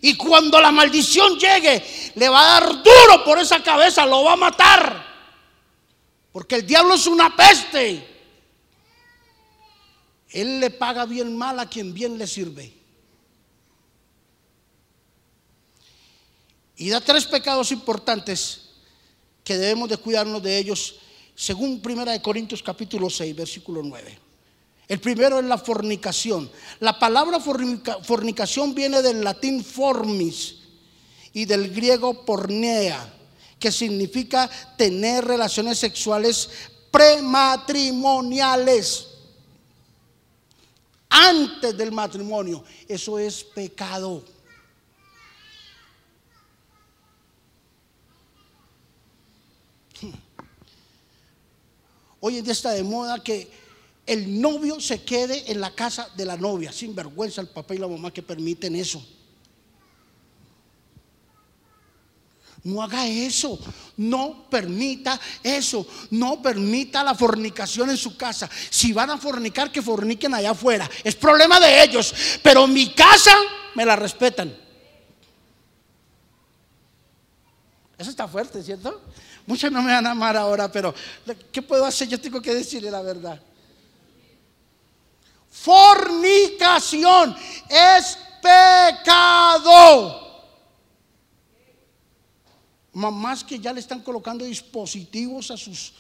Y 0.01 0.17
cuando 0.17 0.61
la 0.61 0.71
maldición 0.71 1.39
llegue, 1.39 2.13
le 2.15 2.29
va 2.29 2.41
a 2.41 2.61
dar 2.61 2.83
duro 2.83 3.25
por 3.25 3.39
esa 3.39 3.63
cabeza, 3.63 4.05
lo 4.05 4.25
va 4.25 4.33
a 4.33 4.37
matar. 4.37 5.14
Porque 6.35 6.57
el 6.57 6.67
diablo 6.67 6.95
es 6.95 7.07
una 7.07 7.37
peste. 7.37 8.05
Él 10.31 10.59
le 10.59 10.71
paga 10.71 11.07
bien 11.07 11.37
mal 11.37 11.61
a 11.61 11.71
quien 11.71 11.95
bien 11.95 12.19
le 12.19 12.27
sirve. 12.27 12.75
Y 16.75 16.89
da 16.89 17.01
tres 17.01 17.25
pecados 17.27 17.71
importantes 17.71 18.71
que 19.45 19.57
debemos 19.57 19.89
de 19.89 19.97
cuidarnos 19.97 20.43
de 20.43 20.59
ellos, 20.59 20.97
según 21.37 21.81
Primera 21.81 22.11
de 22.11 22.21
Corintios 22.21 22.65
capítulo 22.65 23.09
6, 23.09 23.37
versículo 23.37 23.81
9. 23.85 24.19
El 24.89 24.99
primero 24.99 25.39
es 25.39 25.45
la 25.45 25.57
fornicación. 25.57 26.51
La 26.81 26.99
palabra 26.99 27.39
fornicación 27.39 28.75
viene 28.75 29.03
del 29.03 29.23
latín 29.23 29.63
formis 29.63 30.57
y 31.33 31.45
del 31.45 31.73
griego 31.73 32.25
pornea, 32.25 33.21
que 33.65 33.73
significa 33.73 34.49
tener 34.77 35.25
relaciones 35.25 35.79
sexuales 35.79 36.51
prematrimoniales 36.91 39.07
antes 41.09 41.75
del 41.75 41.91
matrimonio. 41.91 42.63
Eso 42.87 43.19
es 43.19 43.43
pecado. 43.43 44.23
Hoy 52.21 52.37
en 52.37 52.45
día 52.45 52.53
está 52.53 52.73
de 52.73 52.83
moda 52.83 53.25
que 53.25 53.51
el 54.05 54.43
novio 54.43 54.79
se 54.79 55.03
quede 55.03 55.51
en 55.51 55.59
la 55.59 55.75
casa 55.75 56.11
de 56.15 56.27
la 56.27 56.37
novia, 56.37 56.71
sin 56.71 56.95
vergüenza 56.95 57.41
el 57.41 57.49
papá 57.49 57.75
y 57.75 57.79
la 57.79 57.89
mamá 57.89 58.13
que 58.13 58.23
permiten 58.23 58.77
eso. 58.77 59.03
No 62.65 62.83
haga 62.83 63.07
eso, 63.07 63.59
no 63.99 64.49
permita 64.49 65.21
eso, 65.43 65.87
no 66.11 66.41
permita 66.41 67.05
la 67.05 67.15
fornicación 67.15 67.91
en 67.91 67.99
su 67.99 68.17
casa. 68.17 68.49
Si 68.71 68.91
van 68.93 69.11
a 69.11 69.19
fornicar, 69.19 69.71
que 69.71 69.83
forniquen 69.83 70.33
allá 70.33 70.53
afuera. 70.53 70.91
Es 71.03 71.15
problema 71.15 71.61
de 71.61 71.83
ellos, 71.83 72.15
pero 72.43 72.67
mi 72.67 72.95
casa 72.95 73.37
me 73.75 73.85
la 73.85 73.97
respetan. 73.97 74.57
Eso 77.99 78.09
está 78.11 78.27
fuerte, 78.27 78.63
¿cierto? 78.63 79.03
Muchos 79.47 79.71
no 79.71 79.83
me 79.83 79.93
van 79.93 80.07
a 80.07 80.13
amar 80.13 80.35
ahora, 80.35 80.73
pero 80.73 80.95
¿qué 81.53 81.61
puedo 81.61 81.85
hacer? 81.85 82.09
Yo 82.09 82.19
tengo 82.19 82.41
que 82.41 82.55
decirle 82.55 82.91
la 82.91 83.03
verdad. 83.03 83.39
Fornicación 85.51 87.37
es 87.69 88.19
pecado. 88.41 90.24
Mamás 92.95 93.45
que 93.45 93.59
ya 93.59 93.73
le 93.73 93.81
están 93.81 94.01
colocando 94.01 94.45
dispositivos 94.45 95.51
a 95.51 95.57
sus 95.57 95.93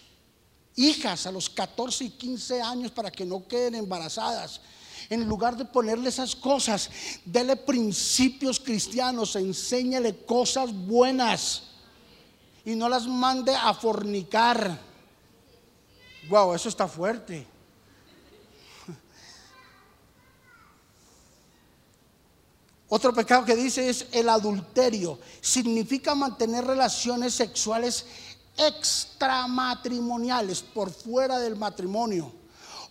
hijas 0.76 1.26
a 1.26 1.32
los 1.32 1.48
14 1.50 2.04
y 2.04 2.10
15 2.10 2.62
años 2.62 2.90
para 2.90 3.10
que 3.10 3.24
no 3.24 3.46
queden 3.46 3.74
embarazadas. 3.74 4.60
En 5.10 5.28
lugar 5.28 5.56
de 5.56 5.64
ponerle 5.64 6.08
esas 6.08 6.34
cosas, 6.34 6.90
dele 7.24 7.56
principios 7.56 8.58
cristianos, 8.58 9.36
enséñale 9.36 10.24
cosas 10.24 10.72
buenas 10.72 11.64
y 12.64 12.74
no 12.74 12.88
las 12.88 13.06
mande 13.06 13.54
a 13.54 13.74
fornicar. 13.74 14.80
Wow, 16.28 16.54
eso 16.54 16.70
está 16.70 16.88
fuerte. 16.88 17.46
Otro 22.94 23.12
pecado 23.12 23.44
que 23.44 23.56
dice 23.56 23.88
es 23.88 24.06
el 24.12 24.28
adulterio. 24.28 25.18
Significa 25.40 26.14
mantener 26.14 26.64
relaciones 26.64 27.34
sexuales 27.34 28.06
extramatrimoniales 28.56 30.62
por 30.62 30.92
fuera 30.92 31.40
del 31.40 31.56
matrimonio 31.56 32.30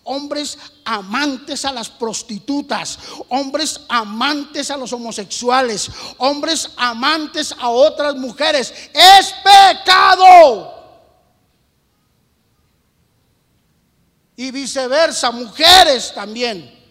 hombres 0.06 0.58
amantes 0.84 1.64
a 1.64 1.72
las 1.72 1.88
prostitutas, 1.88 2.98
hombres 3.30 3.80
amantes 3.88 4.70
a 4.70 4.76
los 4.76 4.92
homosexuales, 4.92 5.90
hombres 6.18 6.68
amantes 6.76 7.54
a 7.58 7.70
otras 7.70 8.14
mujeres. 8.14 8.70
Es 8.92 9.34
pecado. 9.42 10.74
Y 14.36 14.50
viceversa, 14.50 15.30
mujeres 15.30 16.12
también. 16.14 16.83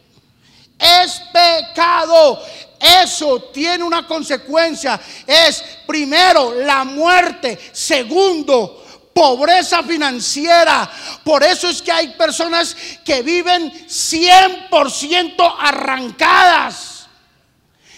Es 0.83 1.21
pecado. 1.31 2.43
Eso 2.79 3.43
tiene 3.53 3.83
una 3.83 4.05
consecuencia. 4.05 4.99
Es 5.25 5.63
primero 5.87 6.53
la 6.55 6.83
muerte. 6.83 7.57
Segundo, 7.71 8.83
pobreza 9.13 9.83
financiera. 9.83 10.89
Por 11.23 11.43
eso 11.43 11.69
es 11.69 11.81
que 11.81 11.91
hay 11.91 12.09
personas 12.09 12.75
que 13.05 13.21
viven 13.21 13.71
100% 13.87 15.55
arrancadas, 15.59 17.05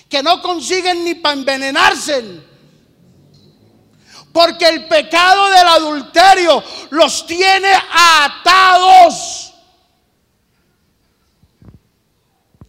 que 0.09 0.21
no 0.21 0.41
consiguen 0.41 1.03
ni 1.03 1.15
para 1.15 1.33
envenenarse. 1.33 2.23
Porque 4.31 4.67
el 4.67 4.87
pecado 4.87 5.49
del 5.49 5.67
adulterio 5.67 6.63
los 6.89 7.25
tiene 7.25 7.71
atados. 7.73 9.34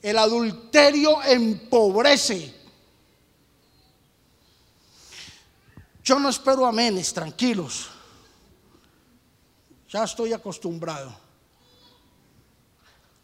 El 0.07 0.19
adulterio 0.19 1.21
empobrece. 1.21 2.55
Yo 6.05 6.21
no 6.21 6.29
espero 6.29 6.65
amenes, 6.65 7.13
tranquilos. 7.13 7.89
Ya 9.89 10.05
estoy 10.05 10.33
acostumbrado. 10.33 11.13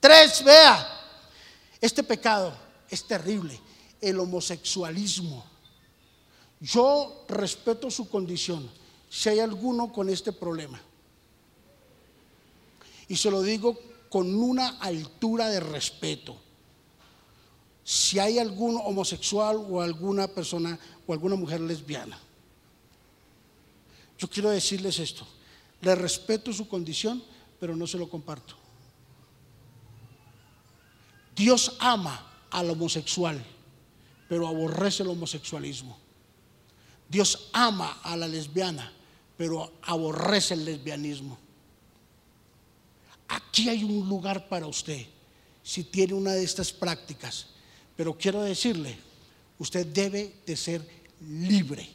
Tres, 0.00 0.42
vea, 0.42 0.84
este 1.80 2.02
pecado 2.02 2.52
es 2.90 3.06
terrible, 3.06 3.60
el 4.00 4.18
homosexualismo. 4.18 5.44
Yo 6.58 7.24
respeto 7.28 7.92
su 7.92 8.08
condición, 8.08 8.68
si 9.08 9.28
hay 9.28 9.38
alguno 9.38 9.92
con 9.92 10.08
este 10.08 10.32
problema. 10.32 10.82
Y 13.06 13.14
se 13.14 13.30
lo 13.30 13.40
digo 13.40 13.78
con 14.08 14.34
una 14.34 14.80
altura 14.80 15.48
de 15.48 15.60
respeto. 15.60 16.42
Si 17.84 18.18
hay 18.18 18.38
algún 18.38 18.76
homosexual 18.76 19.56
o 19.56 19.80
alguna 19.80 20.28
persona 20.28 20.78
o 21.06 21.12
alguna 21.12 21.36
mujer 21.36 21.60
lesbiana, 21.60 22.18
yo 24.18 24.28
quiero 24.28 24.50
decirles 24.50 24.98
esto. 24.98 25.26
Le 25.80 25.94
respeto 25.96 26.52
su 26.52 26.68
condición, 26.68 27.22
pero 27.58 27.74
no 27.74 27.86
se 27.86 27.98
lo 27.98 28.08
comparto. 28.08 28.54
Dios 31.34 31.76
ama 31.80 32.46
al 32.50 32.70
homosexual, 32.70 33.44
pero 34.28 34.46
aborrece 34.46 35.02
el 35.02 35.08
homosexualismo. 35.08 35.98
Dios 37.08 37.48
ama 37.52 37.98
a 38.02 38.16
la 38.16 38.28
lesbiana, 38.28 38.92
pero 39.36 39.72
aborrece 39.82 40.54
el 40.54 40.64
lesbianismo. 40.64 41.36
Aquí 43.28 43.68
hay 43.68 43.82
un 43.82 44.08
lugar 44.08 44.48
para 44.48 44.66
usted 44.66 45.06
si 45.62 45.84
tiene 45.84 46.14
una 46.14 46.32
de 46.32 46.44
estas 46.44 46.72
prácticas, 46.72 47.46
pero 47.96 48.16
quiero 48.16 48.42
decirle, 48.42 48.96
usted 49.58 49.86
debe 49.86 50.40
de 50.46 50.56
ser 50.56 50.86
libre 51.20 51.88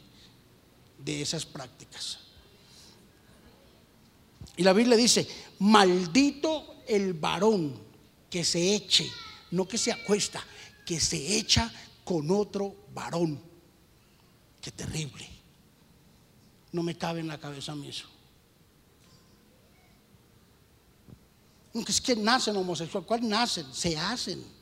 de 0.98 1.22
esas 1.22 1.44
prácticas. 1.44 2.18
Y 4.56 4.62
la 4.62 4.72
Biblia 4.72 4.96
dice, 4.96 5.28
maldito 5.60 6.82
el 6.86 7.14
varón 7.14 7.78
que 8.28 8.44
se 8.44 8.74
eche, 8.74 9.10
no 9.52 9.68
que 9.68 9.78
se 9.78 9.92
acuesta, 9.92 10.44
que 10.84 10.98
se 10.98 11.36
echa 11.36 11.72
con 12.04 12.30
otro 12.30 12.74
varón. 12.94 13.40
Qué 14.60 14.72
terrible. 14.72 15.28
No 16.72 16.82
me 16.82 16.96
cabe 16.96 17.20
en 17.20 17.28
la 17.28 17.38
cabeza 17.38 17.72
a 17.72 17.76
mí 17.76 17.88
eso. 17.88 18.08
Aunque 21.74 21.92
es 21.92 22.00
que 22.00 22.16
nacen 22.16 22.56
homosexuales, 22.56 23.06
¿cuál 23.06 23.28
nacen? 23.28 23.72
Se 23.72 23.96
hacen. 23.96 24.57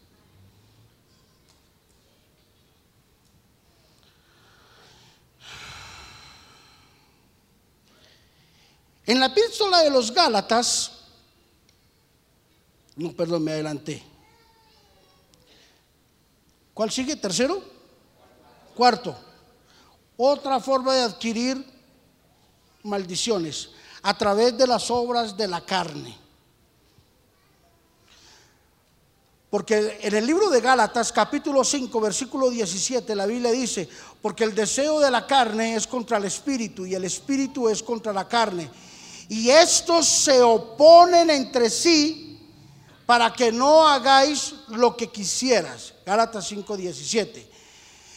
En 9.07 9.21
la 9.21 9.27
epístola 9.27 9.83
de 9.83 9.91
los 9.91 10.13
Gálatas, 10.13 10.91
no, 12.97 13.13
perdón, 13.13 13.45
me 13.45 13.53
adelanté. 13.53 14.03
¿Cuál 16.75 16.91
sigue? 16.91 17.15
¿Tercero? 17.15 17.63
Cuarto. 18.75 19.17
Otra 20.17 20.59
forma 20.59 20.95
de 20.95 21.03
adquirir 21.03 21.65
maldiciones 22.83 23.71
a 24.03 24.19
través 24.19 24.59
de 24.59 24.67
las 24.67 24.91
obras 24.91 25.37
de 25.37 25.47
la 25.47 25.65
carne. 25.65 26.19
Porque 29.49 30.01
en 30.03 30.15
el 30.17 30.27
libro 30.27 30.51
de 30.51 30.61
Gálatas, 30.61 31.13
capítulo 31.13 31.63
5, 31.63 32.01
versículo 32.01 32.51
17, 32.51 33.15
la 33.15 33.27
Biblia 33.27 33.53
dice, 33.53 33.89
porque 34.21 34.43
el 34.43 34.55
deseo 34.55 34.99
de 34.99 35.13
la 35.13 35.27
carne 35.27 35.77
es 35.77 35.87
contra 35.87 36.17
el 36.17 36.25
espíritu 36.25 36.85
y 36.85 36.95
el 36.95 37.05
espíritu 37.05 37.69
es 37.69 37.83
contra 37.83 38.13
la 38.13 38.27
carne 38.27 38.69
y 39.29 39.51
estos 39.51 40.07
se 40.07 40.41
oponen 40.43 41.31
entre 41.31 41.71
sí 41.71 42.39
para 43.07 43.33
que 43.33 43.53
no 43.53 43.87
hagáis 43.87 44.55
lo 44.69 44.97
que 44.97 45.09
quisieras. 45.09 45.95
Gálatas 46.05 46.51
5:17. 46.51 47.49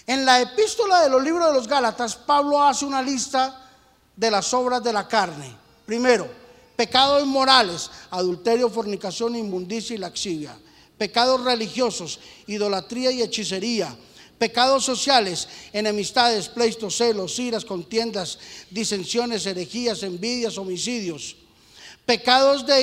En 0.08 0.26
la 0.26 0.42
epístola 0.42 1.02
de 1.02 1.10
los 1.10 1.24
libros 1.24 1.48
de 1.48 1.54
los 1.54 1.68
Gálatas, 1.68 2.16
Pablo 2.16 2.62
hace 2.64 2.86
una 2.86 3.02
lista 3.02 3.70
de 4.16 4.32
las 4.32 4.54
obras 4.54 4.84
de 4.84 4.92
la 4.92 5.08
carne. 5.08 5.56
Primero, 5.86 6.28
pecados 6.76 7.26
morales, 7.26 7.90
adulterio, 8.10 8.70
fornicación, 8.70 9.36
inmundicia 9.36 9.96
y 9.96 10.00
laxivia. 10.00 10.58
Pecados 10.98 11.44
religiosos, 11.44 12.20
idolatría 12.48 13.12
y 13.12 13.22
hechicería. 13.22 13.96
Pecados 14.40 14.86
sociales, 14.86 15.50
enemistades, 15.74 16.48
pleitos, 16.48 16.96
celos, 16.96 17.38
iras, 17.38 17.66
contiendas, 17.66 18.40
disensiones, 18.72 19.46
herejías, 19.46 20.02
envidias, 20.02 20.58
homicidios. 20.58 21.36
Pecados 22.06 22.66
de 22.66 22.82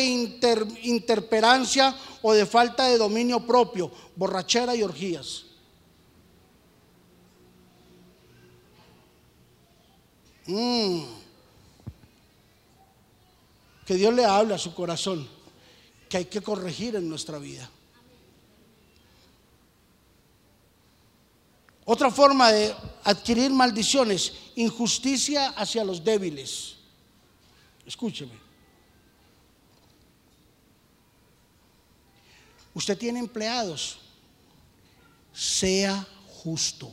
interperancia 0.83 1.97
o 2.21 2.35
de 2.35 2.45
falta 2.45 2.89
de 2.89 2.99
dominio 2.99 3.47
propio, 3.47 3.91
borrachera 4.15 4.77
y 4.77 4.83
orgías. 4.83 5.47
Mm. 10.47 11.05
Que 13.87 13.95
Dios 13.95 14.13
le 14.13 14.27
hable 14.27 14.55
a 14.55 14.59
su 14.59 14.75
corazón, 14.75 15.27
que 16.09 16.19
hay 16.19 16.25
que 16.27 16.43
corregir 16.43 16.97
en 16.97 17.09
nuestra 17.09 17.39
vida. 17.39 17.71
Otra 21.89 22.11
forma 22.11 22.51
de 22.51 22.75
adquirir 23.05 23.53
maldiciones, 23.53 24.33
injusticia 24.57 25.51
hacia 25.51 25.85
los 25.85 26.03
débiles. 26.03 26.75
Escúcheme. 27.87 28.33
Usted 32.75 32.99
tiene 32.99 33.21
empleados, 33.21 34.01
sea 35.33 36.05
justo. 36.27 36.93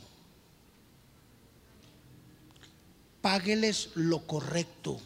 Págueles 3.20 3.90
lo 3.96 4.24
correcto. 4.24 5.00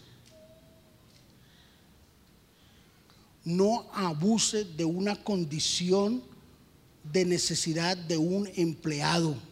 No 3.43 3.87
abuse 3.95 4.65
de 4.65 4.85
una 4.85 5.17
condición 5.25 6.23
de 7.03 7.25
necesidad 7.25 7.97
de 7.97 8.19
un 8.19 8.47
empleado 8.55 9.48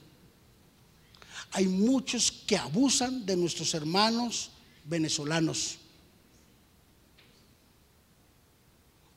hay 1.52 1.66
muchos 1.66 2.30
que 2.30 2.56
abusan 2.56 3.24
de 3.24 3.36
nuestros 3.36 3.72
hermanos 3.74 4.50
venezolanos. 4.84 5.78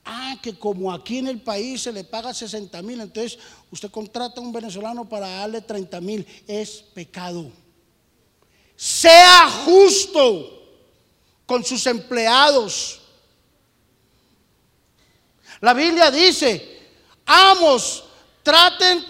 Ah, 0.06 0.38
que 0.42 0.58
como 0.58 0.92
aquí 0.92 1.20
en 1.20 1.28
el 1.28 1.40
país 1.40 1.82
se 1.82 1.92
le 1.92 2.04
paga 2.04 2.34
60 2.34 2.82
mil, 2.82 3.00
entonces 3.00 3.38
usted 3.70 3.92
contrata 3.92 4.40
a 4.40 4.44
un 4.44 4.52
venezolano 4.52 5.08
para 5.08 5.28
darle 5.28 5.62
30 5.62 6.02
mil. 6.02 6.26
Es 6.48 6.84
pecado. 6.94 7.52
Sea 8.76 9.50
justo 9.66 10.60
con 11.46 11.64
sus 11.64 11.86
empleados. 11.86 13.02
La 15.62 15.74
Biblia 15.74 16.10
dice, 16.10 16.80
amos, 17.26 18.04
traten 18.50 19.06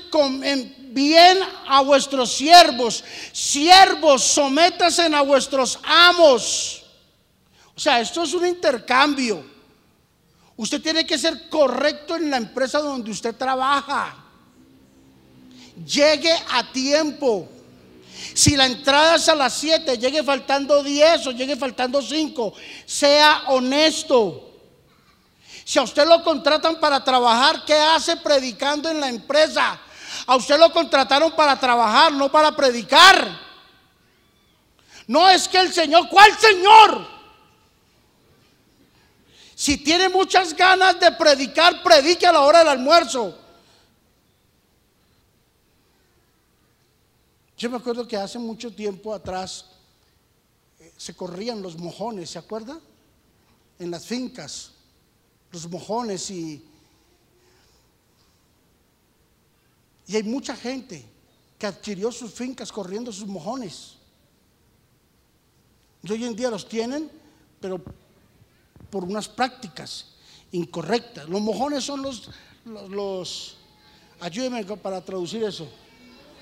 bien 0.92 1.40
a 1.68 1.82
vuestros 1.82 2.34
siervos. 2.34 3.04
Siervos, 3.32 4.22
sométase 4.24 5.04
a 5.04 5.22
vuestros 5.22 5.80
amos. 5.84 6.84
O 7.74 7.80
sea, 7.80 8.02
esto 8.02 8.24
es 8.24 8.34
un 8.34 8.46
intercambio. 8.46 9.46
Usted 10.58 10.82
tiene 10.82 11.06
que 11.06 11.18
ser 11.18 11.48
correcto 11.48 12.18
en 12.18 12.30
la 12.30 12.36
empresa 12.36 12.80
donde 12.80 13.12
usted 13.12 13.34
trabaja. 13.34 14.26
Llegue 15.86 16.34
a 16.52 16.70
tiempo. 16.74 17.48
Si 18.34 18.58
la 18.58 18.66
entrada 18.66 19.16
es 19.16 19.30
a 19.30 19.36
las 19.36 19.54
7, 19.54 19.98
llegue 19.98 20.22
faltando 20.22 20.84
10 20.84 21.28
o 21.28 21.32
llegue 21.32 21.56
faltando 21.56 22.02
5. 22.02 22.54
Sea 22.86 23.44
honesto. 23.48 24.49
Si 25.70 25.78
a 25.78 25.84
usted 25.84 26.08
lo 26.08 26.24
contratan 26.24 26.80
para 26.80 27.04
trabajar, 27.04 27.64
¿qué 27.64 27.76
hace 27.76 28.18
predicando 28.18 28.90
en 28.90 29.00
la 29.00 29.08
empresa? 29.08 29.80
A 30.26 30.36
usted 30.36 30.58
lo 30.58 30.74
contrataron 30.74 31.32
para 31.34 31.60
trabajar, 31.60 32.12
no 32.12 32.32
para 32.32 32.56
predicar. 32.56 33.40
No 35.06 35.30
es 35.30 35.48
que 35.48 35.60
el 35.60 35.72
Señor, 35.72 36.10
¿cuál 36.10 36.36
Señor? 36.40 37.08
Si 39.54 39.78
tiene 39.78 40.10
muchas 40.10 40.56
ganas 40.56 41.00
de 41.00 41.12
predicar, 41.12 41.84
predique 41.84 42.26
a 42.26 42.32
la 42.32 42.42
hora 42.42 42.60
del 42.60 42.70
almuerzo. 42.70 43.38
Yo 47.56 47.70
me 47.70 47.78
acuerdo 47.78 48.08
que 48.08 48.18
hace 48.18 48.40
mucho 48.40 48.74
tiempo 48.74 49.14
atrás 49.14 49.68
eh, 50.80 50.92
se 50.98 51.16
corrían 51.16 51.62
los 51.62 51.78
mojones, 51.78 52.32
¿se 52.32 52.40
acuerda? 52.40 52.80
En 53.78 53.92
las 53.92 54.08
fincas, 54.08 54.72
los 55.52 55.70
mojones 55.70 56.30
y 56.30 56.64
Y 60.10 60.16
hay 60.16 60.24
mucha 60.24 60.56
gente 60.56 61.06
que 61.60 61.68
adquirió 61.68 62.12
sus 62.12 62.32
fincas 62.32 62.72
corriendo 62.72 63.12
sus 63.12 63.28
mojones. 63.28 63.94
Y 66.02 66.12
hoy 66.12 66.26
en 66.26 66.36
día 66.36 66.50
los 66.50 66.68
tienen, 66.68 67.12
pero 67.62 67.80
por 68.90 69.04
unas 69.04 69.30
prácticas 69.30 70.08
incorrectas. 70.52 71.30
Los 71.30 71.42
mojones 71.42 71.84
son 71.84 72.02
los, 72.02 72.32
los, 72.90 73.58
ayúdenme 74.20 74.64
para 74.78 75.06
traducir 75.06 75.44
eso. 75.44 75.70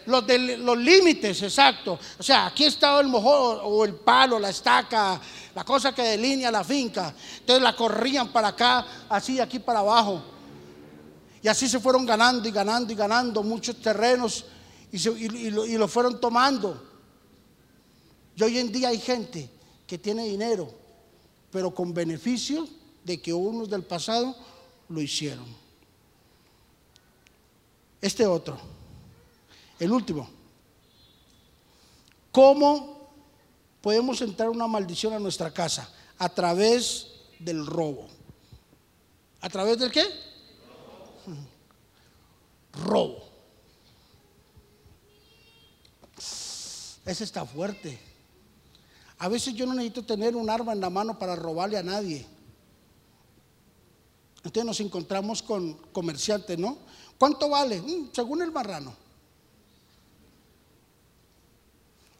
Los, 0.07 0.25
de, 0.25 0.57
los 0.57 0.77
límites, 0.77 1.41
exacto. 1.43 1.99
O 2.17 2.23
sea, 2.23 2.47
aquí 2.47 2.63
estaba 2.63 3.01
el 3.01 3.07
mojón 3.07 3.59
o 3.63 3.85
el 3.85 3.93
palo, 3.95 4.39
la 4.39 4.49
estaca, 4.49 5.19
la 5.53 5.63
cosa 5.63 5.93
que 5.93 6.01
delinea 6.01 6.49
la 6.49 6.63
finca. 6.63 7.13
Entonces 7.39 7.61
la 7.61 7.75
corrían 7.75 8.31
para 8.31 8.49
acá, 8.49 8.85
así, 9.09 9.39
aquí 9.39 9.59
para 9.59 9.79
abajo. 9.79 10.21
Y 11.41 11.47
así 11.47 11.67
se 11.67 11.79
fueron 11.79 12.05
ganando 12.05 12.47
y 12.47 12.51
ganando 12.51 12.91
y 12.91 12.95
ganando 12.95 13.43
muchos 13.43 13.81
terrenos 13.81 14.45
y, 14.91 15.49
lo, 15.77 15.87
fueron 15.87 16.19
tomando. 16.19 16.83
Y 18.35 18.43
hoy 18.43 18.57
en 18.59 18.71
día 18.71 18.89
hay 18.89 18.99
gente 18.99 19.49
que 19.85 19.97
tiene 19.97 20.23
dinero, 20.25 20.69
pero 21.51 21.73
con 21.73 21.93
beneficio 21.93 22.67
de 23.03 23.21
que 23.21 23.33
unos 23.33 23.69
del 23.69 23.83
pasado 23.83 24.35
lo 24.89 25.01
hicieron. 25.01 25.45
Este 28.01 28.25
otro, 28.25 28.57
el 29.79 29.91
último. 29.91 30.29
¿Cómo 32.31 33.09
podemos 33.81 34.21
entrar 34.21 34.49
una 34.49 34.67
maldición 34.67 35.13
a 35.13 35.19
nuestra 35.19 35.51
casa? 35.53 35.89
A 36.17 36.29
través 36.29 37.07
del 37.39 37.65
robo. 37.65 38.07
¿A 39.41 39.49
través 39.49 39.79
del 39.79 39.91
qué? 39.91 40.05
robo. 42.83 43.23
Ese 47.05 47.23
está 47.23 47.45
fuerte. 47.45 47.99
A 49.19 49.27
veces 49.29 49.53
yo 49.53 49.65
no 49.65 49.73
necesito 49.73 50.03
tener 50.03 50.35
un 50.35 50.49
arma 50.49 50.73
en 50.73 50.81
la 50.81 50.89
mano 50.89 51.17
para 51.17 51.35
robarle 51.35 51.77
a 51.77 51.83
nadie. 51.83 52.25
Entonces 54.37 54.65
nos 54.65 54.79
encontramos 54.79 55.41
con 55.41 55.73
comerciantes, 55.91 56.57
¿no? 56.57 56.77
¿Cuánto 57.17 57.49
vale? 57.49 57.81
Mm, 57.81 58.09
según 58.13 58.41
el 58.41 58.51
marrano. 58.51 58.93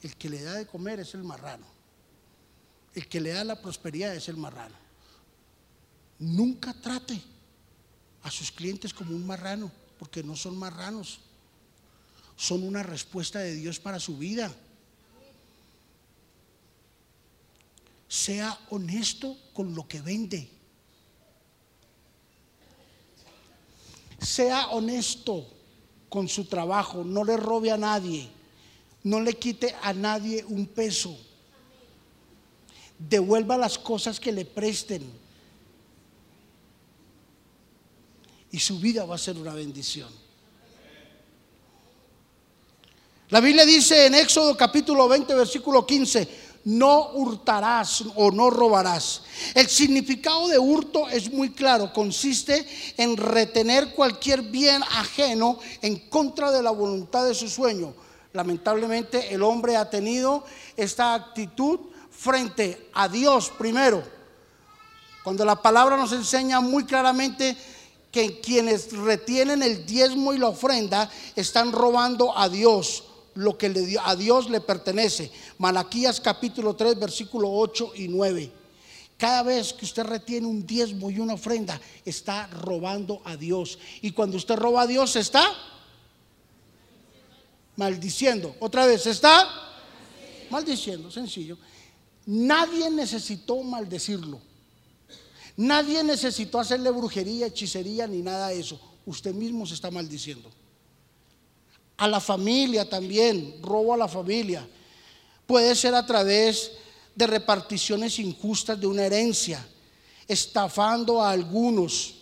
El 0.08 0.16
que 0.16 0.30
le 0.30 0.42
da 0.42 0.54
de 0.54 0.66
comer 0.66 1.02
es 1.02 1.14
el 1.16 1.24
marrano. 1.26 1.66
El 2.96 3.10
que 3.10 3.20
le 3.20 3.34
da 3.34 3.44
la 3.44 3.62
prosperidad 3.62 4.16
es 4.16 4.30
el 4.30 4.38
marrano. 4.38 4.76
Nunca 6.18 6.74
trate 6.74 7.22
a 8.24 8.32
sus 8.32 8.50
clientes 8.50 8.94
como 8.94 9.14
un 9.14 9.28
marrano 9.28 9.70
porque 10.00 10.24
no 10.24 10.38
son 10.38 10.58
marranos, 10.58 11.20
son 12.38 12.64
una 12.64 12.84
respuesta 12.84 13.40
de 13.40 13.56
Dios 13.56 13.82
para 13.82 14.00
su 14.00 14.18
vida. 14.18 14.50
Sea 18.08 18.58
honesto 18.70 19.38
con 19.54 19.76
lo 19.76 19.90
que 19.90 20.00
vende. 20.00 20.50
Sea 24.22 24.70
honesto 24.70 25.46
con 26.08 26.30
su 26.30 26.46
trabajo, 26.46 27.04
no 27.04 27.26
le 27.26 27.36
robe 27.36 27.72
a 27.72 27.78
nadie, 27.78 28.37
no 29.04 29.22
le 29.22 29.34
quite 29.34 29.76
a 29.82 29.94
nadie 29.94 30.44
un 30.48 30.66
peso. 30.68 31.18
Devuelva 32.98 33.58
las 33.58 33.78
cosas 33.78 34.20
que 34.20 34.32
le 34.32 34.46
presten 34.46 35.04
y 38.52 38.60
su 38.60 38.80
vida 38.80 39.06
va 39.06 39.16
a 39.16 39.20
ser 39.20 39.38
una 39.38 39.54
bendición. 39.54 40.10
La 43.30 43.42
Biblia 43.42 43.66
dice 43.66 44.06
en 44.06 44.16
Éxodo 44.16 44.56
capítulo 44.56 45.08
20, 45.08 45.36
versículo 45.36 45.86
15, 45.86 46.28
no 46.64 47.12
hurtarás 47.12 48.04
o 48.16 48.32
no 48.32 48.50
robarás. 48.50 49.22
El 49.54 49.68
significado 49.68 50.48
de 50.48 50.58
hurto 50.58 51.10
es 51.10 51.32
muy 51.32 51.52
claro, 51.52 51.92
consiste 51.92 52.66
en 52.98 53.18
retener 53.18 53.94
cualquier 53.94 54.42
bien 54.44 54.82
ajeno 54.84 55.60
en 55.82 56.10
contra 56.10 56.52
de 56.52 56.64
la 56.64 56.72
voluntad 56.72 57.26
de 57.26 57.36
su 57.36 57.50
sueño. 57.50 57.94
Lamentablemente 58.38 59.34
el 59.34 59.42
hombre 59.42 59.76
ha 59.76 59.90
tenido 59.90 60.44
esta 60.76 61.16
actitud 61.16 61.80
frente 62.12 62.92
a 62.94 63.10
Dios 63.10 63.52
primero. 63.58 64.04
Cuando 65.24 65.44
la 65.44 65.60
palabra 65.60 65.98
nos 65.98 66.12
enseña 66.12 66.62
muy 66.62 66.86
claramente 66.86 67.58
que 68.12 68.40
quienes 68.40 68.96
retienen 68.96 69.64
el 69.64 69.88
diezmo 69.88 70.36
y 70.36 70.38
la 70.38 70.50
ofrenda 70.50 71.10
están 71.36 71.72
robando 71.72 72.38
a 72.38 72.48
Dios 72.48 73.06
lo 73.34 73.58
que 73.58 73.98
a 74.04 74.16
Dios 74.16 74.52
le 74.52 74.62
pertenece. 74.62 75.32
Malaquías 75.58 76.22
capítulo 76.22 76.76
3, 76.76 77.00
versículo 77.00 77.52
8 77.52 77.94
y 77.96 78.08
9. 78.08 78.52
Cada 79.18 79.42
vez 79.42 79.74
que 79.74 79.86
usted 79.86 80.04
retiene 80.04 80.46
un 80.46 80.64
diezmo 80.64 81.10
y 81.10 81.18
una 81.18 81.34
ofrenda, 81.34 81.82
está 82.06 82.46
robando 82.46 83.20
a 83.26 83.36
Dios. 83.36 83.80
Y 84.04 84.12
cuando 84.12 84.38
usted 84.38 84.58
roba 84.58 84.84
a 84.84 84.88
Dios, 84.88 85.16
está 85.16 85.44
maldiciendo. 87.78 88.56
Otra 88.60 88.86
vez, 88.86 89.06
está 89.06 89.48
maldiciendo, 90.50 91.10
sencillo. 91.10 91.58
Nadie 92.26 92.90
necesitó 92.90 93.64
maldecirlo. 93.64 94.42
Nadie 95.56 96.04
necesitó 96.04 96.60
hacerle 96.60 96.92
brujería, 96.92 97.48
hechicería, 97.48 98.06
ni 98.06 98.22
nada 98.22 98.50
de 98.50 98.60
eso. 98.60 98.80
Usted 99.06 99.34
mismo 99.34 99.66
se 99.66 99.76
está 99.76 99.90
maldiciendo. 99.90 100.52
A 101.96 102.08
la 102.08 102.20
familia 102.20 102.88
también, 102.88 103.56
robo 103.62 103.94
a 103.94 103.98
la 103.98 104.08
familia. 104.08 104.68
Puede 105.46 105.74
ser 105.76 105.96
a 105.96 106.06
través 106.06 106.74
de 107.16 107.26
reparticiones 107.26 108.20
injustas 108.20 108.80
de 108.80 108.86
una 108.86 109.06
herencia, 109.06 109.66
estafando 110.28 111.24
a 111.24 111.32
algunos, 111.32 112.16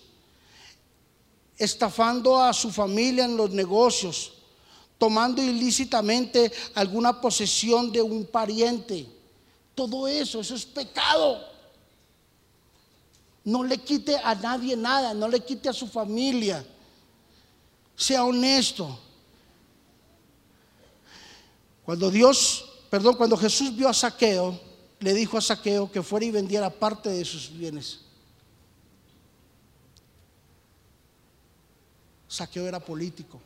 estafando 1.58 2.42
a 2.42 2.54
su 2.54 2.72
familia 2.72 3.26
en 3.26 3.36
los 3.36 3.50
negocios, 3.52 4.35
tomando 4.98 5.42
ilícitamente 5.42 6.52
alguna 6.74 7.20
posesión 7.20 7.92
de 7.92 8.02
un 8.02 8.26
pariente. 8.26 9.08
Todo 9.74 10.08
eso, 10.08 10.40
eso 10.40 10.56
es 10.56 10.66
pecado. 10.66 11.44
No 13.44 13.64
le 13.64 13.78
quite 13.78 14.18
a 14.18 14.34
nadie 14.36 14.76
nada, 14.76 15.14
no 15.14 15.28
le 15.28 15.40
quite 15.42 15.70
a 15.70 15.74
su 15.74 15.88
familia. 15.88 16.66
Sea 17.96 18.24
honesto. 18.24 19.00
Cuando 21.86 22.10
Dios, 22.10 22.66
perdón, 22.90 23.16
cuando 23.16 23.38
Jesús 23.38 23.76
vio 23.76 23.88
a 23.88 23.94
Saqueo, 23.94 24.60
le 25.00 25.14
dijo 25.14 25.38
a 25.38 25.42
Saqueo 25.42 25.92
que 25.92 26.02
fuera 26.02 26.26
y 26.26 26.32
vendiera 26.32 26.70
parte 26.70 27.10
de 27.10 27.24
sus 27.24 27.52
bienes. 27.52 28.00
Saqueo 32.28 32.68
era 32.68 32.80
político, 32.80 33.40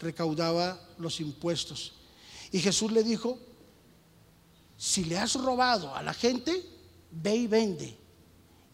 recaudaba 0.00 0.80
los 0.98 1.20
impuestos. 1.20 1.92
Y 2.50 2.58
Jesús 2.58 2.90
le 2.90 3.02
dijo, 3.02 3.38
si 4.76 5.04
le 5.04 5.18
has 5.18 5.34
robado 5.34 5.94
a 5.94 6.02
la 6.02 6.14
gente, 6.14 6.64
ve 7.10 7.36
y 7.36 7.46
vende 7.46 7.96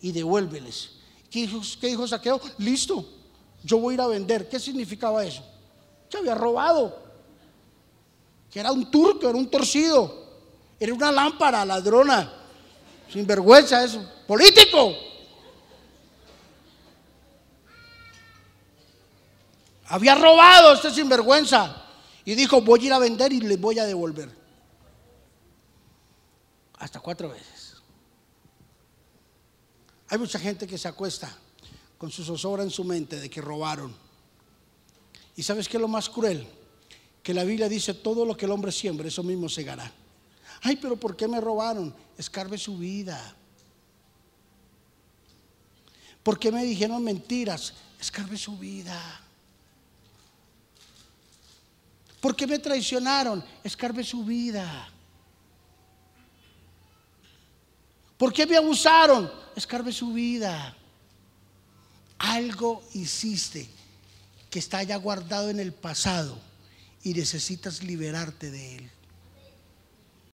y 0.00 0.12
devuélveles. 0.12 0.90
¿Qué 1.30 1.48
dijo, 1.82 2.06
Saqueo? 2.06 2.40
Listo, 2.58 3.04
yo 3.62 3.78
voy 3.78 3.92
a 3.92 3.94
ir 3.94 4.00
a 4.00 4.06
vender. 4.06 4.48
¿Qué 4.48 4.58
significaba 4.58 5.24
eso? 5.24 5.44
Que 6.08 6.18
había 6.18 6.34
robado 6.34 7.06
que 8.50 8.60
era 8.60 8.72
un 8.72 8.90
turco, 8.90 9.28
era 9.28 9.36
un 9.36 9.50
torcido, 9.50 10.24
era 10.78 10.94
una 10.94 11.12
lámpara 11.12 11.64
ladrona, 11.64 12.32
sin 13.12 13.26
vergüenza 13.26 13.84
eso, 13.84 14.02
político. 14.26 14.94
Había 19.88 20.14
robado 20.14 20.74
este 20.74 20.90
sinvergüenza 20.90 21.84
y 22.24 22.34
dijo, 22.34 22.60
voy 22.60 22.80
a 22.80 22.84
ir 22.84 22.92
a 22.92 22.98
vender 22.98 23.32
y 23.32 23.40
le 23.40 23.56
voy 23.56 23.78
a 23.78 23.84
devolver. 23.84 24.30
Hasta 26.78 27.00
cuatro 27.00 27.30
veces. 27.30 27.76
Hay 30.08 30.18
mucha 30.18 30.38
gente 30.38 30.66
que 30.66 30.78
se 30.78 30.88
acuesta 30.88 31.34
con 31.98 32.10
su 32.10 32.24
zozobra 32.24 32.62
en 32.62 32.70
su 32.70 32.84
mente 32.84 33.18
de 33.18 33.30
que 33.30 33.40
robaron. 33.40 33.94
¿Y 35.36 35.42
sabes 35.42 35.68
qué 35.68 35.76
es 35.76 35.80
lo 35.80 35.88
más 35.88 36.08
cruel? 36.08 36.46
que 37.26 37.34
la 37.34 37.42
Biblia 37.42 37.68
dice, 37.68 37.92
todo 37.92 38.24
lo 38.24 38.36
que 38.36 38.44
el 38.44 38.52
hombre 38.52 38.70
siembre, 38.70 39.08
eso 39.08 39.24
mismo 39.24 39.48
segará. 39.48 39.90
Ay, 40.62 40.76
pero 40.76 40.94
¿por 40.94 41.16
qué 41.16 41.26
me 41.26 41.40
robaron? 41.40 41.92
Escarbe 42.16 42.56
su 42.56 42.78
vida. 42.78 43.34
¿Por 46.22 46.38
qué 46.38 46.52
me 46.52 46.62
dijeron 46.62 47.02
mentiras? 47.02 47.74
Escarbe 47.98 48.36
su 48.36 48.56
vida. 48.56 49.25
¿Por 52.20 52.34
qué 52.34 52.46
me 52.46 52.58
traicionaron? 52.58 53.44
Escarbe 53.62 54.02
su 54.02 54.24
vida. 54.24 54.88
¿Por 58.16 58.32
qué 58.32 58.46
me 58.46 58.56
abusaron? 58.56 59.30
Escarbe 59.54 59.92
su 59.92 60.12
vida. 60.12 60.76
Algo 62.18 62.82
hiciste 62.94 63.68
que 64.50 64.58
está 64.58 64.82
ya 64.82 64.96
guardado 64.96 65.50
en 65.50 65.60
el 65.60 65.72
pasado 65.72 66.38
y 67.02 67.12
necesitas 67.12 67.82
liberarte 67.82 68.50
de 68.50 68.76
él. 68.76 68.90